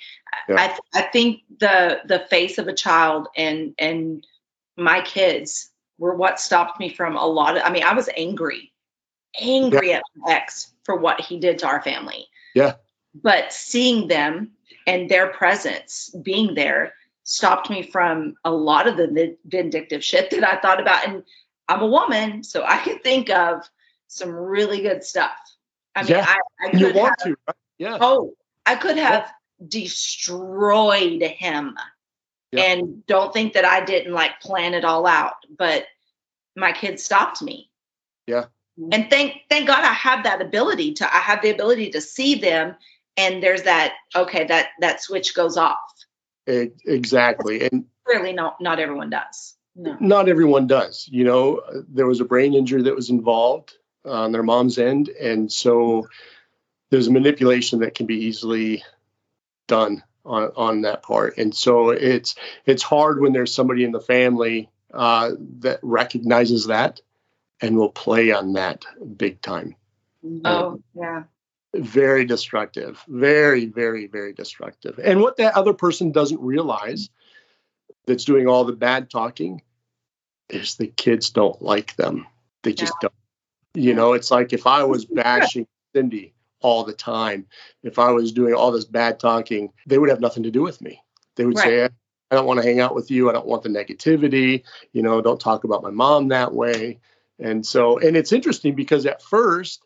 [0.50, 0.56] Yeah.
[0.94, 4.26] I I think the the face of a child and and
[4.78, 8.72] my kids were what stopped me from a lot of I mean, I was angry.
[9.42, 12.76] Angry at my ex for what he did to our family yeah
[13.24, 14.52] but seeing them
[14.88, 16.94] and their presence being there
[17.24, 21.08] stopped me from a lot of the vindictive shit that I thought about.
[21.08, 21.24] And
[21.68, 23.68] I'm a woman, so I could think of
[24.08, 25.36] some really good stuff.
[25.96, 26.26] I mean, Yeah.
[26.28, 26.34] I,
[26.66, 27.56] I and you could want have, to right?
[27.80, 28.34] yeah oh,
[28.66, 29.32] I could have
[29.68, 31.78] destroyed him.
[32.52, 32.64] Yeah.
[32.64, 35.86] And don't think that I didn't like plan it all out, but
[36.56, 37.70] my kids stopped me.
[38.28, 38.46] Yeah.
[38.92, 42.36] And thank thank God I have that ability to I have the ability to see
[42.36, 42.76] them
[43.18, 45.80] and there's that okay that that switch goes off.
[46.50, 49.56] E- exactly and really not not everyone does.
[49.78, 49.98] No.
[50.00, 53.74] not everyone does you know there was a brain injury that was involved
[54.06, 56.08] on their mom's end and so
[56.92, 58.86] there's manipulation that can be easily
[59.68, 62.36] done on, on that part and so it's
[62.66, 67.02] it's hard when there's somebody in the family uh, that recognizes that
[67.66, 68.86] and will play on that
[69.18, 69.76] big time.
[70.46, 71.24] Oh um, yeah.
[71.74, 73.04] very destructive.
[73.08, 75.00] Very very very destructive.
[75.04, 77.10] And what that other person doesn't realize
[78.06, 79.64] that's doing all the bad talking
[80.48, 82.28] is the kids don't like them.
[82.62, 83.14] They just don't.
[83.74, 87.46] You know it's like if i was bashing cindy all the time
[87.84, 90.82] if i was doing all this bad talking they would have nothing to do with
[90.82, 91.02] me.
[91.36, 93.28] They would say i don't want to hang out with you.
[93.28, 94.64] I don't want the negativity.
[94.94, 97.00] You know don't talk about my mom that way
[97.40, 99.84] and so and it's interesting because at first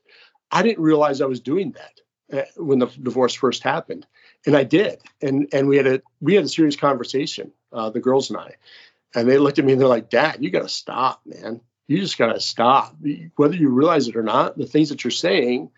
[0.51, 1.99] i didn't realize i was doing that
[2.31, 4.05] uh, when the divorce first happened.
[4.45, 5.01] And i did.
[5.21, 8.55] And and we had a we had a serious conversation uh, the girls and i.
[9.15, 11.61] And they looked at me and they're like dad you got to stop man.
[11.87, 12.95] You just got to stop
[13.35, 15.71] whether you realize it or not the things that you're saying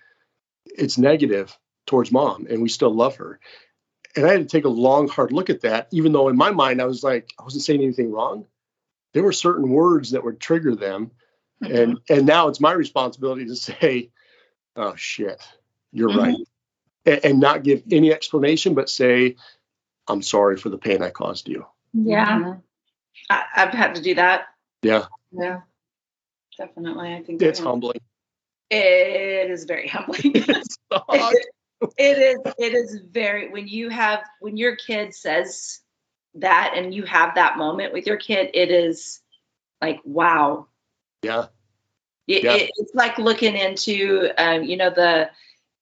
[0.66, 1.58] it's negative
[1.88, 3.40] towards mom and we still love her.
[4.16, 6.52] And i had to take a long hard look at that even though in my
[6.52, 8.46] mind i was like i wasn't saying anything wrong.
[9.14, 11.12] There were certain words that would trigger them
[11.62, 14.10] and and now it's my responsibility to say
[14.76, 15.42] oh shit
[15.92, 16.18] you're Mhm.
[16.18, 16.36] right
[17.06, 19.36] and, and not give any explanation but say
[20.08, 22.56] i'm sorry for the pain i caused you Yeah.
[23.30, 24.46] I, I've had to do that.
[24.82, 25.62] yeah Yeah.
[26.58, 27.14] Definitely.
[27.14, 28.00] I think it's that- humbling
[28.70, 30.22] It is very humbling.
[31.98, 35.80] it is it is very when you have when your kid says
[36.36, 39.20] that and you have that moment with your kid it is
[39.82, 40.68] like wow
[41.24, 41.46] yeah
[42.28, 42.56] it, Yeah.
[42.56, 45.30] it- it's like looking into um, you know the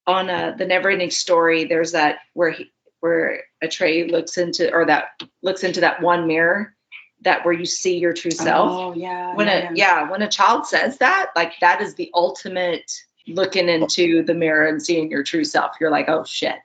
[0.07, 2.71] on uh, the never ending story there's that where he
[3.01, 5.09] where Atreyu looks into or that
[5.41, 6.75] looks into that one mirror
[7.21, 9.35] that where you see your true self Oh yeah.
[9.35, 12.91] when yeah, a yeah when a child says that like that is the ultimate
[13.27, 16.55] looking into the mirror and seeing your true self you're like oh shit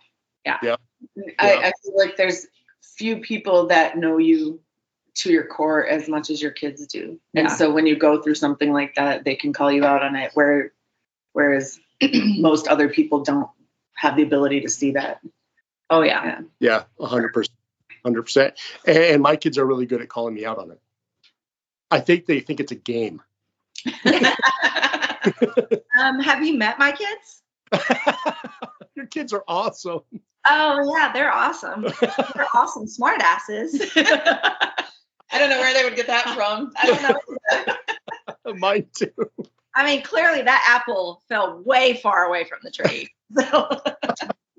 [0.47, 0.59] Yeah.
[0.63, 0.77] Yeah.
[1.39, 2.47] I, I feel like there's
[2.97, 4.61] few people that know you
[5.17, 7.21] to your core as much as your kids do.
[7.35, 10.17] And so when you go through something like that, they can call you out on
[10.17, 10.33] it.
[10.35, 10.73] Where
[11.33, 13.49] whereas most other people don't
[13.95, 15.21] have the ability to see that.
[15.91, 16.41] oh yeah.
[16.59, 16.85] Yeah.
[16.99, 17.49] 100%
[18.05, 18.53] 100%
[18.87, 20.81] and, and my kids are really good at calling me out on it.
[21.91, 23.23] I think they think it's a game.
[25.99, 27.43] Um have you met my kids?
[28.95, 30.01] Your kids are awesome.
[30.47, 31.87] Oh yeah they're awesome.
[32.35, 33.81] They're awesome smart asses
[35.33, 36.73] I don't know where they would get that from.
[36.81, 37.03] i don't
[38.47, 38.55] know.
[38.59, 39.11] Mine too.
[39.75, 43.09] I mean clearly that apple fell way far away from the tree.
[43.37, 43.69] So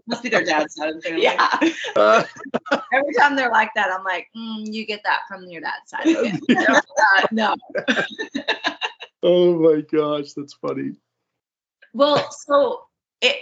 [0.08, 1.24] Must be their dad's side of the family.
[1.24, 1.48] yeah.
[1.96, 2.24] Uh,
[2.94, 6.08] every time they're like that i'm like mm, you get that from your dad's side.
[6.08, 6.68] Of it.
[7.16, 7.56] Uh, no.
[9.24, 10.92] Oh my gosh that's funny.
[11.94, 12.84] Well, so
[13.22, 13.38] it,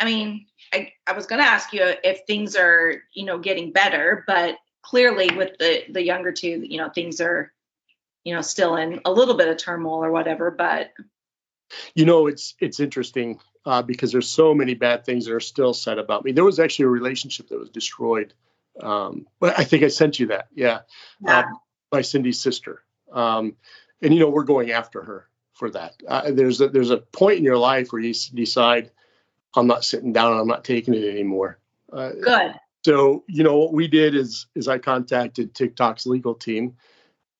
[0.00, 3.70] I mean, I, I was going to ask you if things are, you know, getting
[3.70, 7.52] better, but clearly with the, the younger two, you know, things are,
[8.24, 10.90] you know, still in a little bit of turmoil or whatever, but
[11.94, 15.74] You know, it's it's interesting uh, because there's so many bad things that are still
[15.74, 16.32] said about me.
[16.32, 18.32] There was actually a relationship that was destroyed.
[18.80, 20.48] Um, but I think I sent you that.
[20.54, 20.80] Yeah,
[21.20, 21.40] Yeah.
[21.40, 21.58] Um,
[21.90, 22.82] by Cindy's sister.
[23.12, 23.56] Um,
[24.00, 25.94] and you know, we're going after her for that.
[26.06, 28.90] Uh, there's a, there's a point in your life where you decide,
[29.54, 30.32] I'm not sitting down.
[30.32, 31.58] and I'm not taking it anymore.
[31.92, 32.54] Uh, Good.
[32.84, 36.76] So you know what we did is is I contacted TikTok's legal team,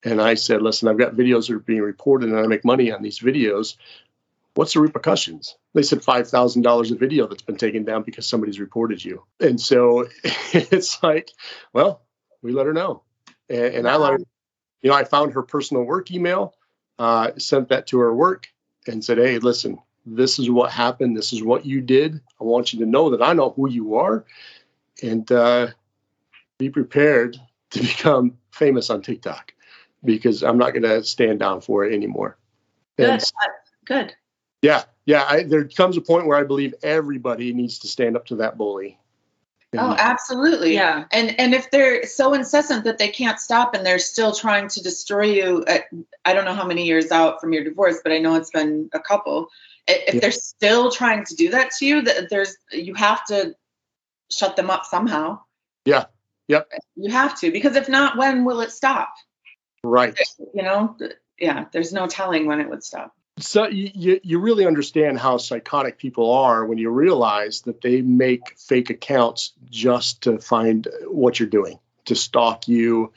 [0.05, 2.92] and I said, listen, I've got videos that are being reported, and I make money
[2.92, 3.77] on these videos.
[4.55, 5.57] What's the repercussions?
[5.74, 9.24] They said five thousand dollars a video that's been taken down because somebody's reported you.
[9.38, 11.31] And so it's like,
[11.72, 12.03] well,
[12.42, 13.03] we let her know,
[13.48, 14.18] and, and I let her.
[14.83, 16.55] You know, I found her personal work email,
[17.01, 18.46] uh, sent that to her work,
[18.87, 21.16] and said, hey, listen, this is what happened.
[21.16, 22.20] This is what you did.
[22.40, 24.24] I want you to know that I know who you are
[25.02, 25.68] and uh,
[26.58, 27.37] be prepared
[27.70, 29.52] to become famous on TikTok
[30.04, 32.37] because I'm not going to stand down for it anymore.
[32.96, 33.11] Good.
[33.11, 33.46] And Uh,
[33.84, 34.14] Good.
[34.62, 35.24] yeah, yeah.
[35.28, 38.58] I, there comes a point where I believe everybody needs to stand up to that
[38.58, 38.98] bully.
[39.72, 40.74] And- Oh, absolutely.
[40.74, 41.04] Yeah.
[41.12, 44.82] And and if they're so incessant that they can't stop and they're still trying to
[44.82, 45.84] destroy you, at,
[46.24, 48.88] I don't know how many years out from your divorce, but I know it's been
[48.94, 49.48] a couple.
[49.87, 50.20] If Yeah.
[50.20, 53.54] they're still trying to do that to you, that there's you have to
[54.30, 55.40] shut them up somehow.
[55.84, 56.06] Yeah.
[56.48, 56.68] Yep.
[56.96, 59.12] You have to because if not, when will it stop?
[59.84, 60.18] right.
[60.54, 60.96] You know,
[61.38, 61.66] yeah.
[61.72, 63.14] There's no telling when it would stop.
[63.38, 68.58] So you, you really understand how psychotic people are when you realize that they make
[68.58, 73.12] fake accounts just to find what you're doing, to stalk you,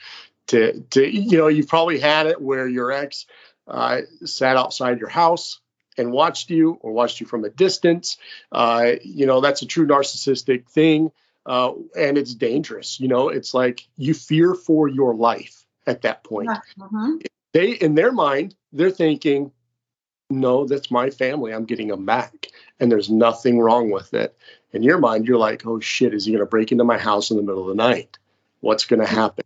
[0.47, 3.25] to to you know you've probably had it where your ex
[3.67, 5.59] uh, sat outside your house
[6.01, 8.17] and watched you or watched you from a distance.
[8.51, 11.11] Uh, you know that's a true narcissistic thing,
[11.45, 12.99] uh, and it's dangerous.
[12.99, 16.49] You know it's like you fear for your life at that point.
[16.77, 17.25] Mhm.
[17.53, 19.51] they in their mind they're thinking
[20.29, 21.53] no that's my family.
[21.53, 22.47] I'm getting them back.
[22.79, 24.35] And there's nothing wrong with it.
[24.71, 27.31] In your mind you're like oh shit is he going to break into my house
[27.31, 28.17] in the middle of the night?
[28.61, 29.43] What's going to happen?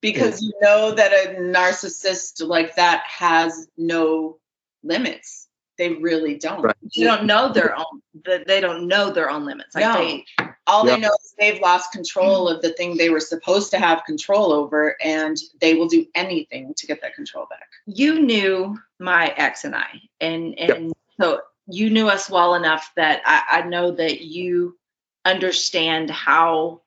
[0.00, 4.38] Because you know that a narcissist like that has no
[4.82, 5.45] limits.
[5.78, 6.62] They really don't.
[6.62, 6.76] Right.
[6.92, 8.02] You don't know their own.
[8.46, 9.74] They don't know their own limits.
[9.74, 9.94] Like No.
[9.94, 10.24] they.
[10.66, 10.94] All Yeah.
[10.96, 14.52] they know is they've lost control of the thing they were supposed to have control
[14.52, 17.68] over, and they will do anything to get that control back.
[17.86, 23.22] You knew my ex and I, and and so you knew us well enough that
[23.26, 24.76] I, I know that you
[25.24, 26.80] understand how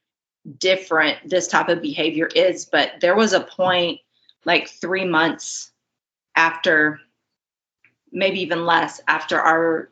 [0.57, 2.65] different this type of behavior is.
[2.65, 3.99] But there was a point,
[4.45, 5.71] like three months
[6.35, 6.99] after,
[8.11, 9.89] maybe even less after our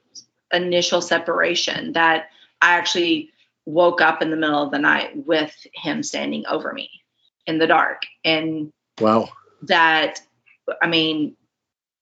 [0.51, 2.29] initial separation, that
[2.61, 3.31] I actually
[3.65, 6.89] woke up in the middle of the night with him standing over me
[7.45, 8.03] in the dark.
[8.23, 9.29] And wow
[9.63, 10.21] that,
[10.81, 11.35] I mean,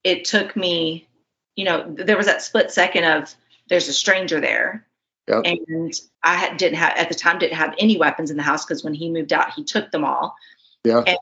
[0.04, 1.08] it took me,
[1.56, 3.34] you know, there was that split second of
[3.70, 4.86] there's a stranger there.
[5.28, 5.44] Yep.
[5.46, 8.84] And I didn't have, at the time, didn't have any weapons in the house because
[8.84, 10.36] when he moved out, he took them all.
[10.84, 11.04] Yeah.
[11.06, 11.18] And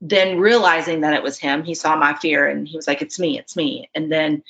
[0.00, 3.18] then realizing that it was him, he saw my fear and he was like, it's
[3.18, 3.90] me, it's me.
[3.94, 4.42] And then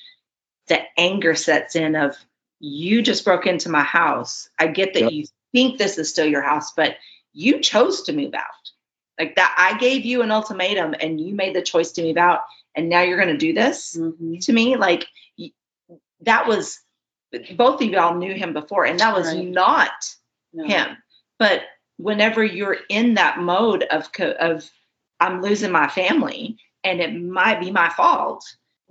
[0.69, 2.17] the anger sets in of,
[2.61, 4.49] you just broke into my house.
[4.59, 5.13] I get that Yep.
[5.13, 6.97] you think this is still your house, but
[7.33, 8.45] you chose to move out.
[9.19, 12.41] Like that, I gave you an ultimatum and you made the choice to move out.
[12.75, 14.39] And now you're going to do this mm-hmm.
[14.39, 14.77] to me.
[14.77, 15.07] Like
[16.23, 16.81] that was,
[17.57, 19.47] both of y'all knew him before, and that was Right.
[19.47, 19.91] not
[20.53, 20.65] No.
[20.65, 20.97] him.
[21.39, 21.63] But
[21.97, 24.69] whenever you're in that mode of co- of
[25.21, 28.45] I'm losing my family and it might be my fault,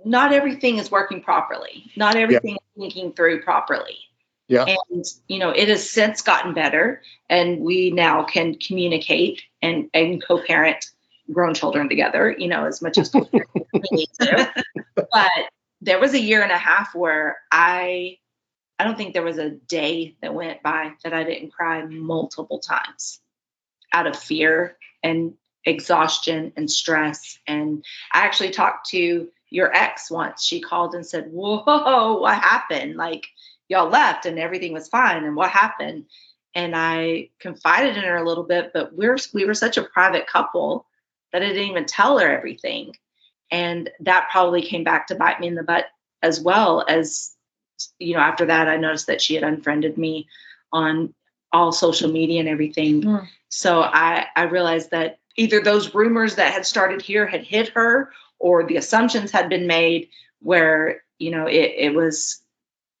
[0.04, 1.90] not everything is working properly.
[1.96, 3.98] Not everything is thinking through properly.
[4.48, 4.64] Yeah.
[4.90, 10.22] And you know, it has since gotten better and we now can communicate and, and
[10.22, 10.86] co-parent
[11.32, 13.20] grown children together, you know, as much as we
[13.92, 14.52] need to.
[14.94, 15.30] But
[15.80, 18.18] there was a year and a half where I
[18.78, 22.60] I don't think there was a day that went by that I didn't cry multiple
[22.60, 23.20] times
[23.92, 27.38] out of fear and exhaustion and stress.
[27.46, 30.44] And I actually talked to your ex once.
[30.44, 32.96] She called and said, Whoa, what happened?
[32.96, 33.26] Like,
[33.70, 35.24] y'all left and everything was fine.
[35.24, 36.06] And what happened?
[36.54, 40.26] And I confided in her a little bit, but we're we were such a private
[40.26, 40.84] couple
[41.32, 42.96] that I didn't even tell her everything.
[43.52, 45.86] And that probably came back to bite me in the butt
[46.22, 47.32] as well as
[47.98, 50.26] you know, after that I noticed that she had unfriended me
[50.72, 51.14] on
[51.52, 53.02] all social media and everything.
[53.02, 53.28] Mm.
[53.48, 58.12] So I I realized that either those rumors that had started here had hit her
[58.38, 60.08] or the assumptions had been made
[60.40, 62.42] where, you know, it, it was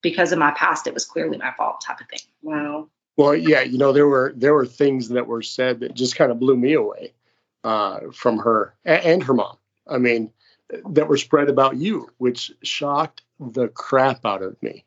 [0.02, 2.20] because of my past, it was clearly my fault type of thing.
[2.42, 2.88] Wow.
[3.16, 6.32] well yeah you know there were there were things that were said that just kind
[6.32, 7.12] of blew me away
[7.64, 10.32] uh, from her and, and her mom i mean
[10.88, 14.84] that were spread about you which shocked the crap out of me.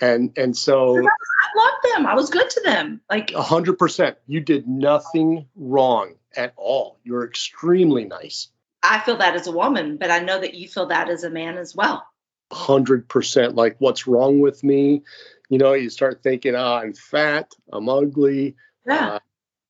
[0.00, 2.06] And and so I loved them.
[2.06, 3.00] I was good to them.
[3.08, 6.98] Like a hundred percent, you did nothing wrong at all.
[7.04, 8.48] You're extremely nice.
[8.82, 11.30] I feel that as a woman, but I know that you feel that as a
[11.30, 12.04] man as well.
[12.52, 13.54] Hundred percent.
[13.54, 15.02] Like what's wrong with me?
[15.48, 18.56] You know, you start thinking, oh, I'm fat, I'm ugly,
[18.86, 19.14] Yeah.
[19.14, 19.18] uh,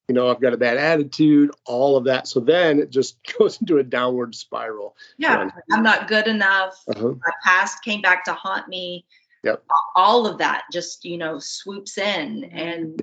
[0.09, 2.27] you know, I've got a bad attitude, all of that.
[2.29, 4.97] So then it just goes into a downward spiral.
[5.19, 5.49] yeah.
[5.73, 6.81] I'm not good enough.
[6.89, 7.09] Uh-huh.
[7.09, 9.05] My past came back to haunt me.
[9.45, 9.65] Yep.
[9.97, 13.03] All of that just, you know, swoops in and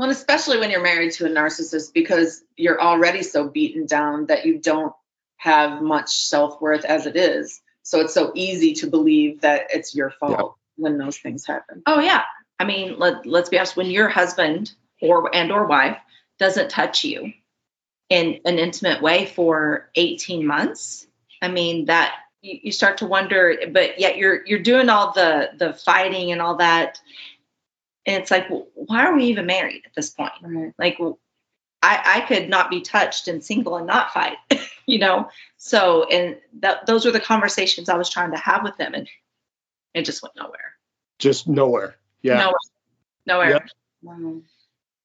[0.00, 4.24] Well, and especially when you're married to a narcissist because you're already so beaten down
[4.28, 4.94] that you don't
[5.36, 7.60] have much self worth as it is.
[7.82, 11.82] So it's so easy to believe that it's your fault when those things happen.
[11.84, 12.22] Oh yeah.
[12.58, 14.72] I mean, let, let's be honest, when your husband
[15.02, 15.98] or and or wife
[16.38, 17.34] doesn't touch you
[18.08, 21.06] in an intimate way for 18 months,
[21.42, 25.50] I mean that you, you start to wonder, but yet you're you're doing all the
[25.58, 26.98] the fighting and all that.
[28.06, 30.32] And it's like, well, why are we even married at this point?
[30.42, 30.72] Right.
[30.78, 31.18] Like well,
[31.82, 34.36] I, I could not be touched and single and not fight,
[34.86, 35.30] you know?
[35.56, 39.08] So, and that, those were the conversations I was trying to have with them and
[39.94, 40.74] it just went nowhere.
[41.18, 41.96] Just nowhere.
[42.22, 42.36] Yeah.
[42.36, 42.54] Nowhere.
[43.26, 43.50] Nowhere.
[43.50, 43.68] Yep.
[44.02, 44.42] Wow.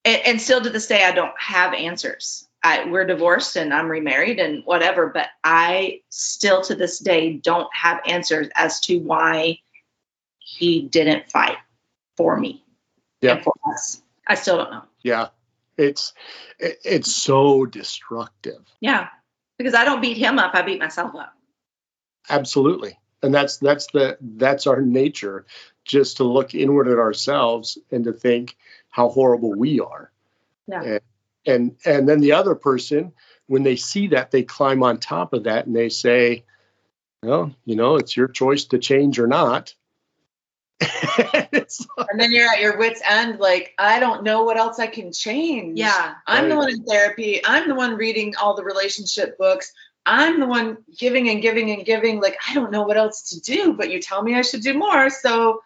[0.04, 2.48] And, and still to this day, I don't have answers.
[2.62, 7.70] I, we're divorced and I'm remarried and whatever, but I still to this day don't
[7.74, 9.60] have answers as to why
[10.40, 11.58] he didn't fight
[12.18, 12.65] for me
[13.26, 13.42] Yeah.
[13.42, 14.02] for us.
[14.28, 14.84] I still don't know.
[15.04, 15.28] Yeah.
[15.78, 16.14] It's
[16.60, 18.62] it, it's so destructive.
[18.80, 19.10] Yeah.
[19.58, 21.36] Because I don't beat him up, I beat myself up.
[22.30, 23.00] Absolutely.
[23.22, 25.46] And that's that's the that's our nature,
[25.84, 28.56] just to look inward at ourselves and to think
[28.90, 30.12] how horrible we are.
[30.68, 30.82] Yeah.
[30.82, 31.02] And
[31.46, 33.14] and, and then the other person,
[33.48, 36.46] when they see that, they climb on top of that and they say,
[37.22, 39.76] Well, you know, it's your choice to change or not.
[41.66, 44.80] It's like- And then you're at your wits' end, like, I don't know what else
[44.80, 45.78] I can change.
[45.80, 46.16] Yeah.
[46.28, 47.42] I'm the one in therapy.
[47.46, 49.72] I'm the one reading all the relationship books.
[50.06, 52.22] I'm the one giving and giving and giving.
[52.22, 54.74] Like, I don't know what else to do, but you tell me I should do
[54.78, 55.10] more.
[55.10, 55.62] So,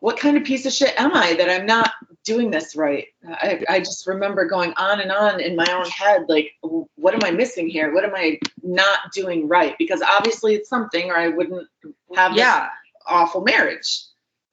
[0.00, 1.92] what kind of piece of shit am I that I'm not
[2.24, 3.06] doing this right?
[3.26, 6.52] I, I just remember going on and on in my own head, like,
[6.96, 7.92] what am I missing here?
[7.94, 9.76] What am I not doing right?
[9.78, 11.68] Because obviously it's something, or I wouldn't
[12.16, 12.68] have this Yeah.
[13.06, 14.00] awful marriage.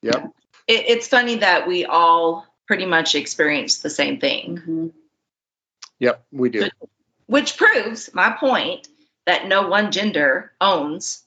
[0.02, 0.32] Yep.
[0.68, 4.88] It, it's funny that we all pretty much experience the same thing, mm-hmm.
[6.00, 6.70] Yep, we do.
[7.26, 8.88] which proves my point
[9.26, 11.24] that no one gender owns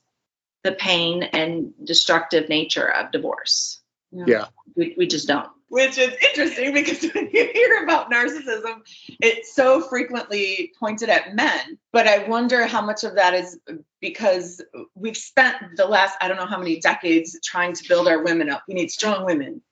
[0.63, 3.81] the pain and destructive nature of divorce.
[4.13, 4.47] Yeah.
[4.77, 5.49] We, we just don't.
[5.71, 8.81] Which is interesting because when you hear about narcissism,
[9.21, 11.79] it's so frequently pointed at men.
[11.93, 13.57] But I wonder how much of that is
[14.01, 14.61] because
[14.97, 18.51] we've spent the last, I don't know how many decades trying to build our women
[18.51, 18.65] up.
[18.67, 19.63] We need strong women.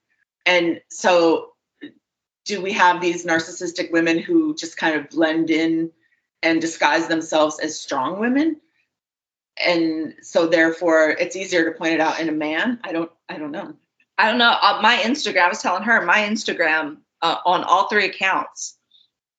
[0.46, 1.54] And so,
[2.44, 5.90] do we have these narcissistic women who just kind of blend in
[6.44, 8.60] and disguise themselves as strong women?
[9.62, 12.78] And so, therefore, it's easier to point it out in a man.
[12.84, 13.74] I don't, I don't know.
[14.18, 14.56] I don't know.
[14.60, 18.76] Uh, my Instagram, I was telling her, my Instagram uh, on all three accounts,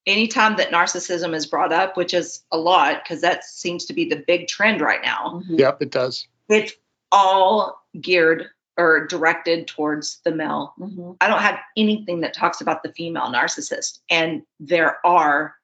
[0.05, 4.05] anytime that narcissism is brought up, which is a lot because that seems to be
[4.09, 6.27] the big trend right now, Yep, it does.
[6.47, 6.73] it's
[7.11, 10.73] all geared or directed towards the male.
[10.79, 11.17] Mhm.
[11.19, 15.55] I don't have anything that talks about the female narcissist, and there are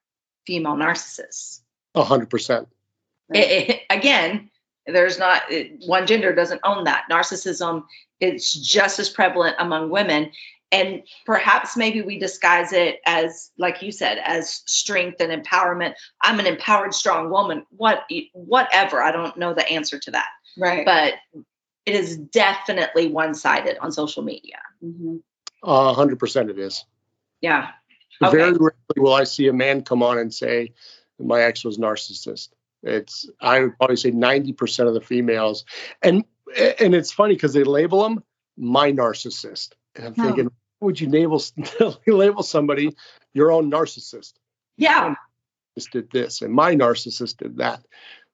[0.46, 1.62] female narcissists.
[1.96, 2.68] A hundred percent.
[3.34, 4.52] It- it- again,
[4.88, 7.06] there's not it, one gender doesn't own that.
[7.12, 7.84] Narcissism
[8.20, 10.32] it's just as prevalent among women,
[10.72, 15.94] and perhaps maybe we disguise it as, like you said, as strength and empowerment.
[16.22, 17.66] I'm an empowered, strong woman.
[17.70, 19.02] What, whatever.
[19.02, 20.28] I don't know the answer to that,
[20.58, 20.86] Right.
[20.86, 21.16] but
[21.86, 24.60] it is definitely one-sided on social media.
[24.84, 25.22] Mhm.
[25.64, 26.86] A hundred percent it is.
[27.42, 27.72] Yeah.
[28.24, 28.38] Okay.
[28.38, 30.74] Very rarely will I see a man come on and say,
[31.20, 32.50] my ex was narcissist.
[32.86, 35.66] It's I would probably say 90% of the females.
[36.02, 36.24] And
[36.80, 38.24] and it's funny because they label them
[38.58, 39.74] my narcissist.
[39.96, 40.24] And I'm Huh.
[40.26, 41.42] thinking, would you label
[42.08, 42.96] label somebody
[43.34, 44.34] your own narcissist?
[44.78, 45.16] Yeah.
[45.76, 47.84] Just did this and my narcissist did that.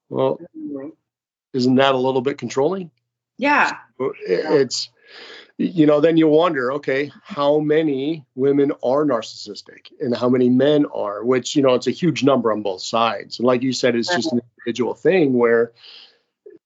[0.09, 0.89] Well, mm-hmm.
[1.53, 2.91] isn't that a little bit controlling?
[3.37, 3.71] Yeah.
[3.99, 4.89] It- It's
[5.61, 10.85] you know, then you wonder, okay, how many women are narcissistic and how many men
[10.85, 13.37] are, which, you know, it's a huge number on both sides.
[13.39, 15.73] And like you said, it's just an individual thing where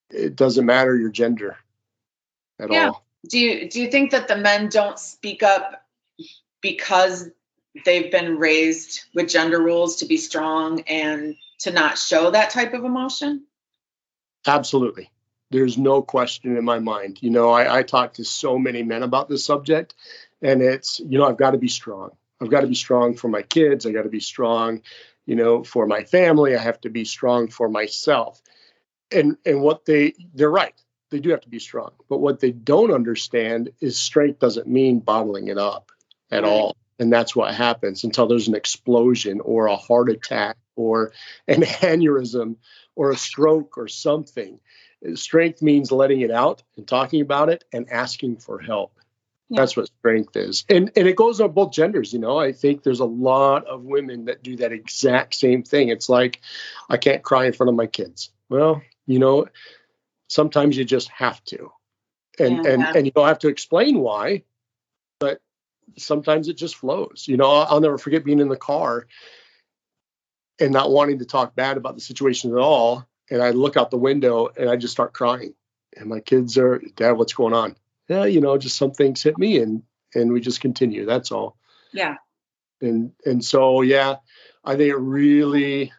[0.09, 1.57] it doesn't matter your gender
[2.59, 2.87] at Yeah.
[2.89, 3.05] all.
[3.27, 5.83] do you do you think that the men don't speak up
[6.61, 7.29] because
[7.83, 12.73] they've been raised with gender rules to be strong and to not show that type
[12.73, 13.45] of emotion
[14.47, 15.09] Absolutely.
[15.51, 17.19] There's no question in my mind.
[17.21, 19.93] You know, I, I talk to so many men about this subject,
[20.41, 22.11] and it's, you know, I've got to be strong.
[22.41, 23.85] I've got to be strong for my kids.
[23.85, 24.81] I got to be strong,
[25.25, 26.55] you know, for my family.
[26.55, 28.41] I have to be strong for myself.
[29.11, 30.73] And and what they they're right.
[31.11, 31.91] They do have to be strong.
[32.09, 35.91] But what they don't understand is strength doesn't mean bottling it up
[36.31, 36.49] at Right.
[36.49, 36.75] all.
[36.99, 41.13] And that's what happens until there's an explosion or a heart attack or
[41.47, 42.55] an aneurysm
[42.95, 44.59] or a stroke or something.
[45.13, 48.99] Strength means letting it out and talking about it and asking for help.
[49.49, 49.61] Yeah.
[49.61, 50.65] That's what strength is.
[50.69, 52.39] And and it goes on both genders, you know.
[52.39, 55.89] I think there's a lot of women that do that exact same thing.
[55.89, 56.41] It's like
[56.89, 58.31] I can't cry in front of my kids.
[58.49, 59.45] Well, you know,
[60.29, 61.71] sometimes you just have to.
[62.39, 62.93] And and Yeah.
[62.95, 64.43] and you don't have to explain why,
[65.19, 65.39] but
[65.95, 67.25] sometimes it just flows.
[67.27, 69.05] You know, I'll, I'll never forget being in the car
[70.59, 73.07] and not wanting to talk bad about the situation at all.
[73.29, 75.53] And I look out the window and I just start crying.
[75.97, 77.75] And my kids are, Dad, what's going on?
[78.07, 79.83] Yeah, you know, just some things hit me and
[80.13, 81.05] and we just continue.
[81.05, 81.57] That's all.
[81.91, 82.15] Yeah.
[82.81, 84.17] And and so yeah,
[84.63, 85.91] I think it really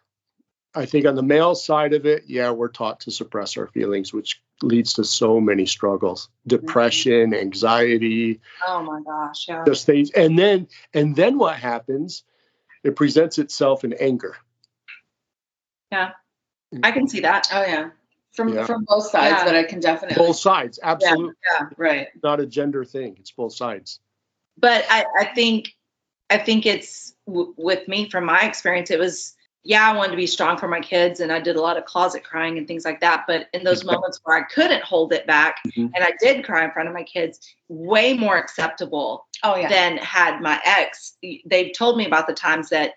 [0.74, 4.12] I think on the male side of it, yeah, we're taught to suppress our feelings,
[4.12, 6.48] which leads to so many struggles, mm-hmm.
[6.48, 9.46] depression, anxiety, Oh my gosh.
[9.48, 9.64] Yeah.
[9.64, 10.10] those things.
[10.10, 12.24] And then and then what happens?
[12.84, 14.36] It presents itself in anger.
[15.92, 17.48] I can see that.
[17.52, 17.90] Oh yeah.
[18.34, 18.66] From Yeah.
[18.66, 19.44] from both sides, Yeah.
[19.44, 21.34] but I can definitely Both sides, absolutely.
[21.50, 22.08] yeah, right.
[22.22, 23.16] Not a gender thing.
[23.18, 24.00] It's both sides.
[24.58, 25.74] but I, I think
[26.30, 28.90] I think it's w- with me from my experience.
[28.90, 29.34] It was
[29.64, 31.84] yeah, I wanted to be strong for my kids, and I did a lot of
[31.86, 33.24] closet crying and things like that.
[33.26, 35.90] But in those moments where I couldn't hold it back, Mhm.
[35.94, 39.68] and I did cry in front of my kids, way more acceptable Oh yeah.
[39.68, 41.16] than had my ex.
[41.46, 42.94] They've told me about the times that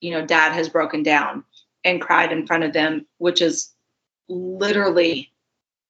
[0.00, 1.44] you know dad has broken down
[1.84, 3.70] and cried in front of them, which is
[4.28, 5.32] literally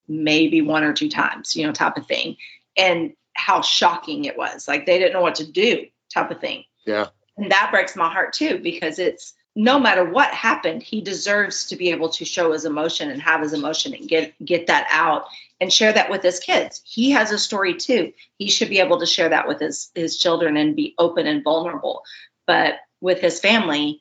[0.08, 2.36] maybe one or two times, you know, type of thing.
[2.76, 4.68] And how shocking it was.
[4.68, 6.64] Like they didn't know what to do, type of thing.
[6.86, 7.08] Yeah.
[7.36, 11.76] And that breaks my heart too, because it's no matter what happened, he deserves to
[11.76, 15.26] be able to show his emotion and have his emotion and get get that out
[15.60, 16.82] and share that with his kids.
[16.84, 18.12] He has a story too.
[18.38, 21.44] He should be able to share that with his his children and be open and
[21.44, 22.02] vulnerable.
[22.46, 24.00] But with his family,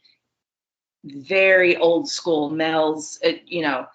[1.04, 3.88] very old school males, uh, you know,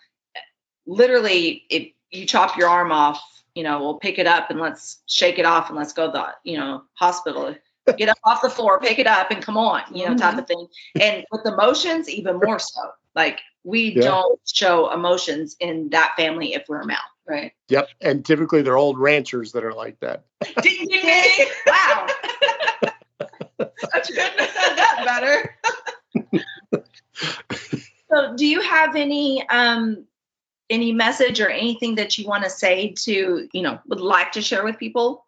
[0.86, 3.22] literally if you chop your arm off,
[3.54, 6.12] you know, we'll pick it up and let's shake it off and let's go to
[6.12, 7.54] the, you know, hospital.
[7.96, 10.46] Get up off the floor, pick it up and come on, you know, type of
[10.48, 10.66] thing.
[11.00, 12.80] And with emotions, even more so.
[13.14, 14.02] Like we Yeah.
[14.02, 16.98] don't show emotions in that family if we're a male.
[17.28, 17.52] Right.
[17.68, 17.88] Yep.
[18.00, 20.24] And typically they're old ranchers that are like that.
[20.62, 21.46] ding, ding, ding.
[21.66, 22.06] Wow.
[23.60, 26.44] I couldn't have said that better.
[28.08, 30.06] So do you have any um
[30.70, 34.42] any message or anything that you want to say to, you know, would like to
[34.42, 35.24] share with people?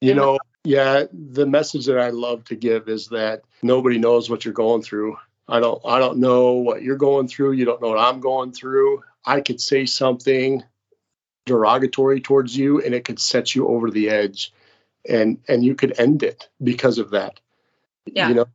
[0.00, 4.44] You know, yeah, the message that I love to give is that nobody knows what
[4.44, 5.16] you're going through.
[5.48, 7.52] I don't I don't know what you're going through.
[7.52, 9.02] You don't know what I'm going through.
[9.24, 10.62] I could say something
[11.46, 14.52] derogatory towards you and it could set you over the edge
[15.08, 17.40] and and you could end it because of that.
[18.04, 18.28] Yeah.
[18.28, 18.46] You know,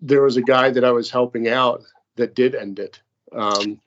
[0.00, 1.82] there was a guy that I was helping out
[2.16, 3.00] that did end it.
[3.32, 3.80] Um,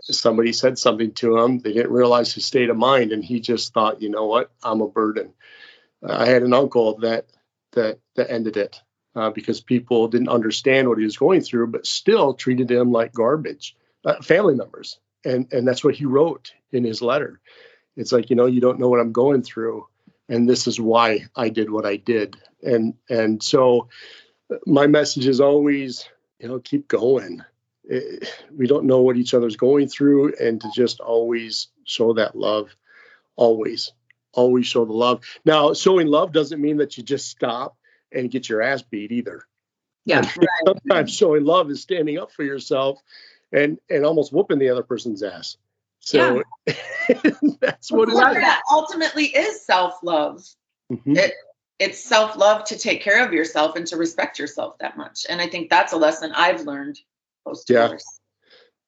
[0.00, 1.58] somebody said something to him.
[1.58, 4.80] They didn't realize his state of mind, and he just thought, you know what, I'm
[4.80, 5.32] a burden.
[6.06, 7.26] I had an uncle that
[7.72, 8.80] that that ended it
[9.14, 13.12] uh, because people didn't understand what he was going through, but still treated him like
[13.12, 13.76] garbage.
[14.04, 17.40] Uh, family members, and and that's what he wrote in his letter.
[17.96, 19.86] It's like you know, you don't know what I'm going through,
[20.28, 22.36] and this is why I did what I did.
[22.62, 23.88] And and so,
[24.66, 27.42] my message is always, you know, keep going.
[27.90, 28.00] Eh,
[28.56, 32.74] we don't know what each other's going through, and to just always show that love,
[33.36, 33.92] always
[34.32, 35.22] always show the love.
[35.44, 37.76] Now, showing love doesn't mean that you just stop
[38.10, 39.46] and get your ass beat either.
[40.04, 40.22] Yeah.
[40.66, 42.98] Sometimes showing love is standing up for yourself
[43.52, 45.56] and and almost whooping the other person's ass.
[46.00, 46.42] So
[47.60, 48.42] that's what it Love is.
[48.42, 50.44] that ultimately is self-love.
[50.90, 51.16] Mhm.
[51.16, 51.34] It
[51.78, 55.26] it's self-love to take care of yourself and to respect yourself that much.
[55.28, 56.98] And I think that's a lesson I've learned
[57.46, 57.82] post Yeah.
[57.82, 58.20] divorce.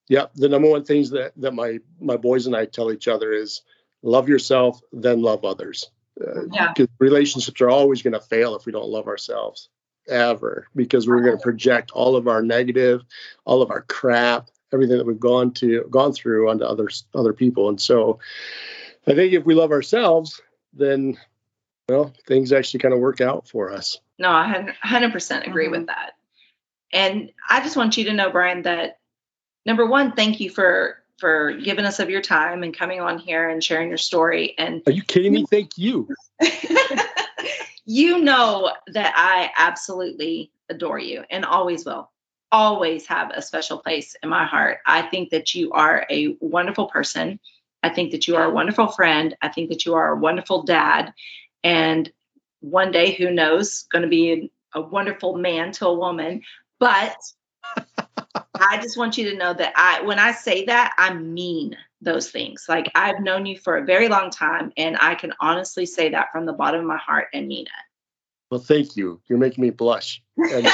[0.09, 3.33] Yeah, the number one things that that my my boys and I tell each other
[3.33, 3.63] is
[4.03, 5.91] love yourself, then love others.
[6.21, 6.73] Uh, Yeah.
[6.73, 9.69] because relationships are always going to fail if we don't love ourselves
[10.07, 13.03] ever because we're going to project all of our negative
[13.47, 17.71] all of our crap everything that we've gone to gone through onto others other people
[17.71, 18.19] and so
[19.07, 20.43] i think if we love ourselves
[20.75, 21.17] then
[21.89, 24.47] well things actually kind of work out for us No, I
[24.83, 25.71] 100% agree Mhm.
[25.73, 26.13] with that.
[26.93, 28.99] And I just want you to know, Brian, that
[29.67, 33.49] number one, thank you for for giving us of your time and coming on here
[33.49, 34.55] and sharing your story.
[34.59, 35.47] And Are you kidding me?
[35.51, 36.09] Thank you.
[37.85, 42.11] you know that I absolutely adore you and always will.
[42.53, 44.79] Always have a special place in my heart.
[44.87, 47.41] I think that you are a wonderful person.
[47.83, 49.37] I think that you are a wonderful friend.
[49.43, 51.13] I think that you are a wonderful dad.
[51.65, 52.13] And
[52.61, 56.43] one day, who knows, going to be a wonderful man to a woman.
[56.79, 57.17] But
[58.55, 62.31] I just want you to know that I, when I say that, I mean those
[62.31, 62.67] things.
[62.69, 66.31] Like I've known you for a very long time, and I can honestly say that
[66.33, 67.73] from the bottom of my heart and mean it.
[68.51, 69.21] Well, thank you.
[69.27, 70.23] You're making me blush.
[70.37, 70.73] And, uh,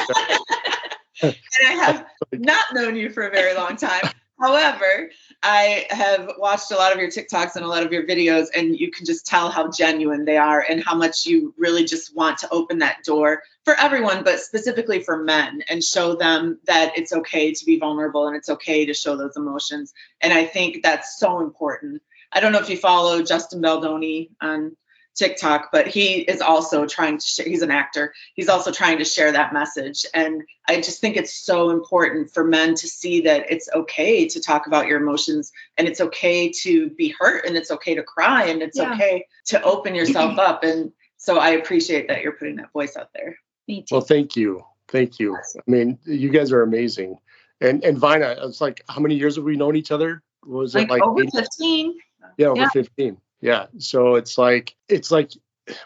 [1.23, 1.37] and
[1.69, 4.03] I have not known you for a very long time.
[4.41, 5.11] However,
[5.43, 8.75] I have watched a lot of your TikToks and a lot of your videos, and
[8.75, 12.39] you can just tell how genuine they are and how much you really just want
[12.39, 17.13] to open that door for everyone, but specifically for men and show them that it's
[17.13, 19.93] okay to be vulnerable and it's okay to show those emotions.
[20.23, 22.01] And I think that's so important.
[22.33, 24.75] I don't know if you follow Justin Baldoni on
[25.17, 28.15] TikTok, but he is also trying to share, he's an actor.
[28.35, 30.07] He's also trying to share that message.
[30.15, 34.41] And I just think it's so important for men to see that it's okay to
[34.41, 38.45] talk about your emotions and it's okay to be hurt and it's okay to cry
[38.47, 38.93] and it's Yeah.
[38.95, 40.63] okay to open yourself up.
[40.65, 43.37] And so I appreciate that you're putting that voice out there.
[43.69, 43.97] Me too.
[43.97, 44.65] well, thank you.
[44.89, 45.37] Thank you.
[45.37, 47.19] I mean, you guys are amazing.
[47.61, 50.23] And and Vina, it's like how many years have we known each other?
[50.43, 51.95] What Was like, it like over 15.
[52.39, 52.69] yeah, over yeah.
[52.71, 53.19] 15.
[53.41, 53.67] Yeah.
[53.79, 55.33] So it's like it's like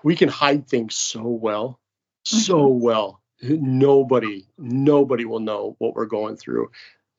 [0.02, 1.78] we can hide things so well.
[2.24, 2.84] So Mm-hmm.
[2.84, 3.20] well.
[3.42, 6.70] Nobody, nobody will know what we're going through.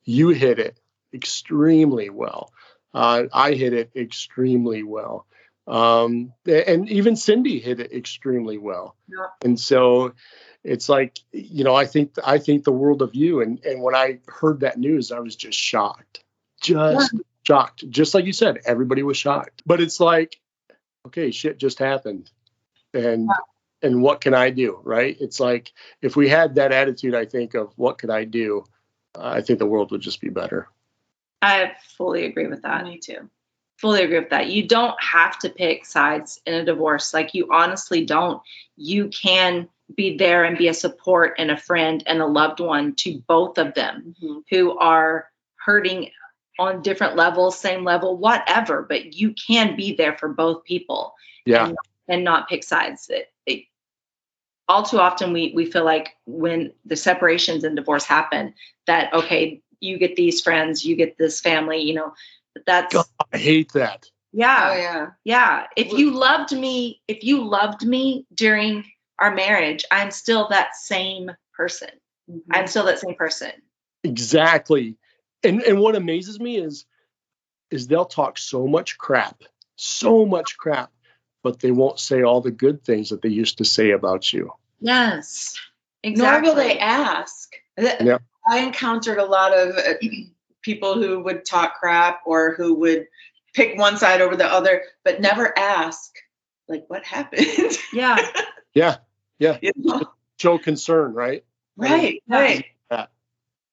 [0.04, 0.80] You hit it
[1.14, 2.52] extremely well.
[2.92, 5.26] Uh, I hit it extremely well.
[5.68, 8.96] Um, and even Cindy hit it extremely well.
[9.08, 9.26] Yeah.
[9.44, 10.14] And so
[10.64, 13.40] it's like, you know, I think I think the world of you.
[13.40, 16.24] And and when I heard that news, I was just shocked.
[16.60, 17.14] Just
[17.46, 17.88] shocked.
[17.88, 19.62] Just like you said, everybody was shocked.
[19.64, 20.40] But it's like,
[21.06, 22.30] okay, shit just happened.
[22.92, 23.30] And
[23.82, 24.80] and what can I do?
[24.82, 25.16] Right?
[25.20, 25.72] It's like
[26.02, 28.64] if we had that attitude, I think of what could I do,
[29.14, 30.68] I think the world would just be better.
[31.42, 32.84] I fully agree with that.
[32.84, 33.30] Me too.
[33.76, 34.48] Fully agree with that.
[34.48, 37.12] You don't have to pick sides in a divorce.
[37.12, 38.42] Like you honestly don't.
[38.76, 42.94] You can be there and be a support and a friend and a loved one
[42.96, 44.42] to both of them Mhm.
[44.50, 46.10] who are hurting
[46.58, 48.82] on different levels, same level, whatever.
[48.82, 51.72] But you can be there for both people Yeah.
[52.08, 53.08] and not pick sides.
[53.10, 53.64] It, it,
[54.68, 58.54] all too often, we we feel like when the separations and divorce happen,
[58.86, 62.14] that okay, you get these friends, you get this family, you know.
[62.54, 64.10] But that's God, I hate that.
[64.32, 65.06] yeah, Oh yeah.
[65.24, 65.66] yeah.
[65.76, 68.84] If you loved me, if you loved me during
[69.20, 71.90] our marriage, I'm still that same person.
[72.30, 72.50] Mm-hmm.
[72.52, 73.52] I'm still that same person.
[74.02, 74.96] Exactly.
[75.46, 76.84] And and what amazes me is
[77.70, 79.42] is they'll talk so much crap,
[79.76, 80.92] so much crap,
[81.42, 84.52] but they won't say all the good things that they used to say about you.
[84.80, 85.56] Yes,
[86.04, 86.48] Nor exactly.
[86.48, 87.52] will they ask.
[87.78, 88.18] Th- Yeah.
[88.48, 89.94] I encountered a lot of uh,
[90.62, 93.06] people who would talk crap or who would
[93.54, 96.12] pick one side over the other, but never ask,
[96.68, 97.46] like, what happened?
[97.92, 98.16] Yeah,
[98.74, 98.96] Yeah.
[99.38, 99.58] Yeah.
[99.62, 100.02] You know?
[100.38, 101.44] Show concern, right?
[101.76, 102.38] Right, Yeah.
[102.38, 102.64] right.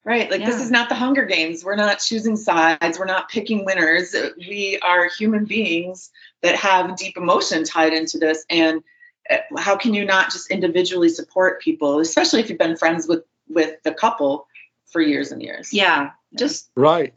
[0.06, 0.12] Yeah.
[0.12, 0.32] Right.
[0.32, 1.64] Like this is not the Hunger Games.
[1.64, 3.00] We're not choosing sides.
[3.00, 4.16] We're not picking winners.
[4.38, 8.46] We are human beings that have deep emotion tied into this.
[8.50, 8.84] And
[9.30, 13.24] uh, how can you not just individually support people, especially if you've been friends with
[13.48, 14.48] with the couple
[14.92, 15.74] for years and years?
[15.74, 16.12] yeah.
[16.38, 17.14] Just Right.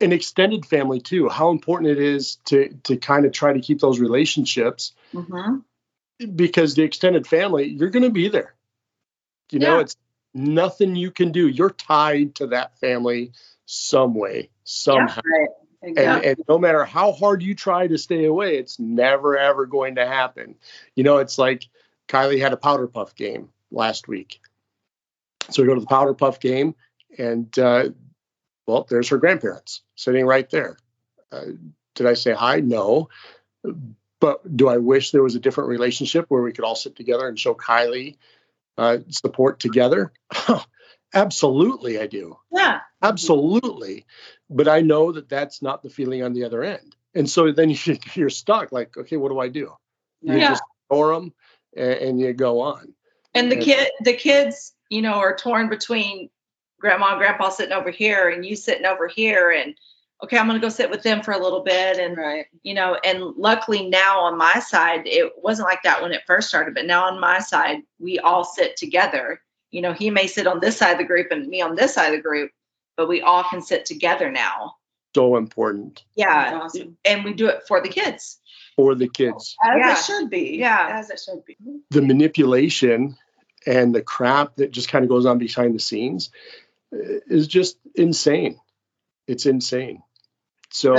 [0.00, 1.28] An extended family too.
[1.28, 5.58] How important it is to to kind of try to keep those relationships hmm
[6.34, 8.54] because the extended family, you're going to be there.
[9.52, 9.80] You know, Yeah.
[9.80, 9.96] it's
[10.34, 11.48] nothing you can do.
[11.48, 13.32] You're tied to that family
[13.66, 15.20] some way, somehow.
[15.24, 15.48] Right.
[15.82, 19.94] And, and no matter how hard you try to stay away, it's never ever going
[19.94, 20.56] to happen.
[20.94, 21.66] You know, it's like
[22.08, 24.40] Kylie had a powder puff game last week.
[25.48, 26.74] So we go to the powder puff game,
[27.16, 27.90] and uh,
[28.66, 30.76] well, there's her grandparents sitting right there.
[31.32, 31.46] Uh,
[31.94, 32.60] did I say hi?
[32.60, 33.08] No.
[34.20, 37.26] But do I wish there was a different relationship where we could all sit together
[37.26, 38.16] and show Kylie
[38.80, 40.12] uh, support together?
[41.14, 42.38] Absolutely, I do.
[42.50, 42.80] yeah.
[43.02, 44.06] Absolutely.
[44.48, 46.96] But I know that that's not the feeling on the other end.
[47.14, 49.74] And so then you, you're stuck like, okay, what do I do?
[50.22, 50.48] You Yeah.
[50.48, 51.32] just ignore them
[51.76, 52.94] and, and you go on.
[53.34, 53.62] And the Yeah.
[53.62, 56.30] kid, the kids, you know, are torn between
[56.80, 59.50] grandma and grandpa sitting over here and you sitting over here.
[59.50, 59.74] And
[60.22, 61.98] okay, I'm going to go sit with them for a little bit.
[61.98, 62.46] And, right.
[62.62, 66.48] you know, and luckily now on my side, it wasn't like that when it first
[66.48, 69.40] started, but now on my side, we all sit together.
[69.70, 71.94] You know, he may sit on this side of the group and me on this
[71.94, 72.50] side of the group,
[72.96, 74.74] but we all can sit together now
[75.14, 76.60] so important Yeah.
[76.62, 76.96] Awesome.
[77.04, 78.38] And we do it for the kids.
[78.76, 79.56] for the kids.
[79.62, 79.92] As Yeah.
[79.92, 80.56] it should be.
[80.58, 80.88] Yeah.
[80.98, 81.56] As it should be.
[81.90, 83.16] The manipulation
[83.66, 86.30] and the crap that just kind of goes on behind the scenes
[86.92, 88.58] uh, is just insane.
[89.26, 90.02] It's insane.
[90.72, 90.94] So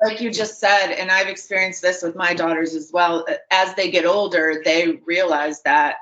[0.00, 3.24] Like you just said, and I've experienced this with my daughters as well.
[3.50, 5.96] As they get older, they realize that,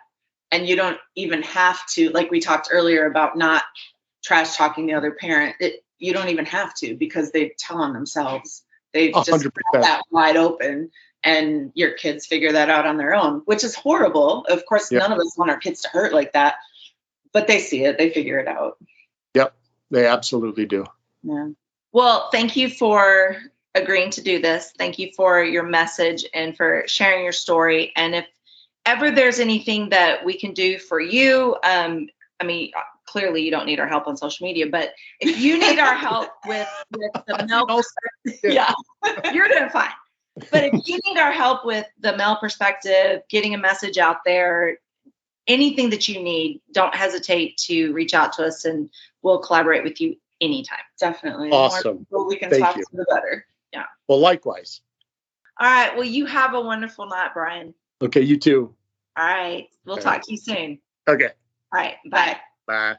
[0.51, 3.63] and you don't even have to, like we talked earlier about not
[4.25, 5.57] trash talking the other parent.
[5.61, 8.63] It, you don't even have to because they tell on themselves.
[8.95, 9.85] They A just hundred have percent.
[9.85, 10.91] that wide open,
[11.23, 14.47] and your kids figure that out on their own, which is horrible.
[14.49, 15.01] Of course, Yeah.
[15.01, 16.55] none of us want our kids to hurt like that,
[17.33, 18.79] but they see it, they figure it out.
[19.35, 19.55] Yep,
[19.91, 20.87] they absolutely do.
[21.23, 21.49] Yeah.
[21.93, 23.37] Well, thank you for
[23.75, 24.73] agreeing to do this.
[24.79, 27.93] Thank you for your message and for sharing your story.
[27.97, 28.27] And if
[28.87, 32.73] ever there's anything that we can do for you, um, I mean,
[33.07, 36.31] clearly you don't need our help on social media, but if you need our help
[36.47, 38.73] with with the male perspective, yeah,
[39.33, 39.91] you're doing fine.
[40.51, 44.79] But if you need our help with the male perspective, getting a message out there,
[45.47, 48.89] anything that you need, don't hesitate to reach out to us and
[49.23, 50.79] we'll collaborate with you anytime.
[50.99, 51.51] Definitely.
[51.51, 51.99] The more Awesome.
[51.99, 52.85] people we can Thank talk you.
[52.85, 53.47] to, the better.
[53.73, 53.85] Yeah.
[54.09, 54.81] Well, likewise.
[55.59, 55.95] All right.
[55.95, 57.75] Well, you have a wonderful night, Brian.
[58.03, 58.75] Okay, you too.
[59.17, 59.69] All right.
[59.85, 60.05] We'll Okay.
[60.05, 60.81] talk to you soon.
[61.09, 61.31] Okay,
[61.73, 61.97] All right.
[62.11, 62.37] Bye.
[62.67, 62.97] bye.